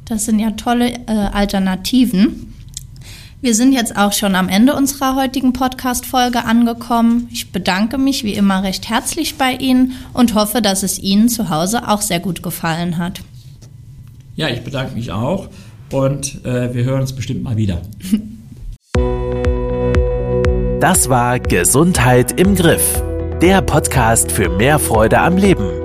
Das 0.06 0.26
sind 0.26 0.38
ja 0.38 0.52
tolle 0.52 0.92
äh, 1.08 1.12
Alternativen. 1.34 2.54
Wir 3.42 3.56
sind 3.56 3.74
jetzt 3.74 3.98
auch 3.98 4.14
schon 4.14 4.36
am 4.36 4.50
Ende 4.50 4.76
unserer 4.76 5.16
heutigen 5.16 5.52
Podcast-Folge 5.52 6.46
angekommen. 6.46 7.28
Ich 7.32 7.52
bedanke 7.52 7.98
mich 7.98 8.24
wie 8.24 8.34
immer 8.34 8.64
recht 8.64 8.88
herzlich 8.88 9.36
bei 9.36 9.54
Ihnen 9.54 9.94
und 10.14 10.36
hoffe, 10.36 10.62
dass 10.62 10.84
es 10.84 11.00
Ihnen 11.00 11.28
zu 11.28 11.50
Hause 11.50 11.88
auch 11.88 12.02
sehr 12.02 12.20
gut 12.20 12.44
gefallen 12.44 12.98
hat. 12.98 13.22
Ja, 14.36 14.48
ich 14.50 14.64
bedanke 14.64 14.94
mich 14.94 15.12
auch 15.12 15.50
und 15.92 16.46
äh, 16.46 16.74
wir 16.74 16.84
hören 16.84 17.02
uns 17.02 17.14
bestimmt 17.14 17.44
mal 17.44 17.58
wieder. 17.58 17.82
Das 20.80 21.10
war 21.10 21.40
Gesundheit 21.40 22.40
im 22.40 22.54
Griff. 22.56 23.02
Der 23.42 23.62
Podcast 23.62 24.32
für 24.32 24.50
mehr 24.50 24.78
Freude 24.78 25.20
am 25.20 25.38
Leben. 25.38 25.85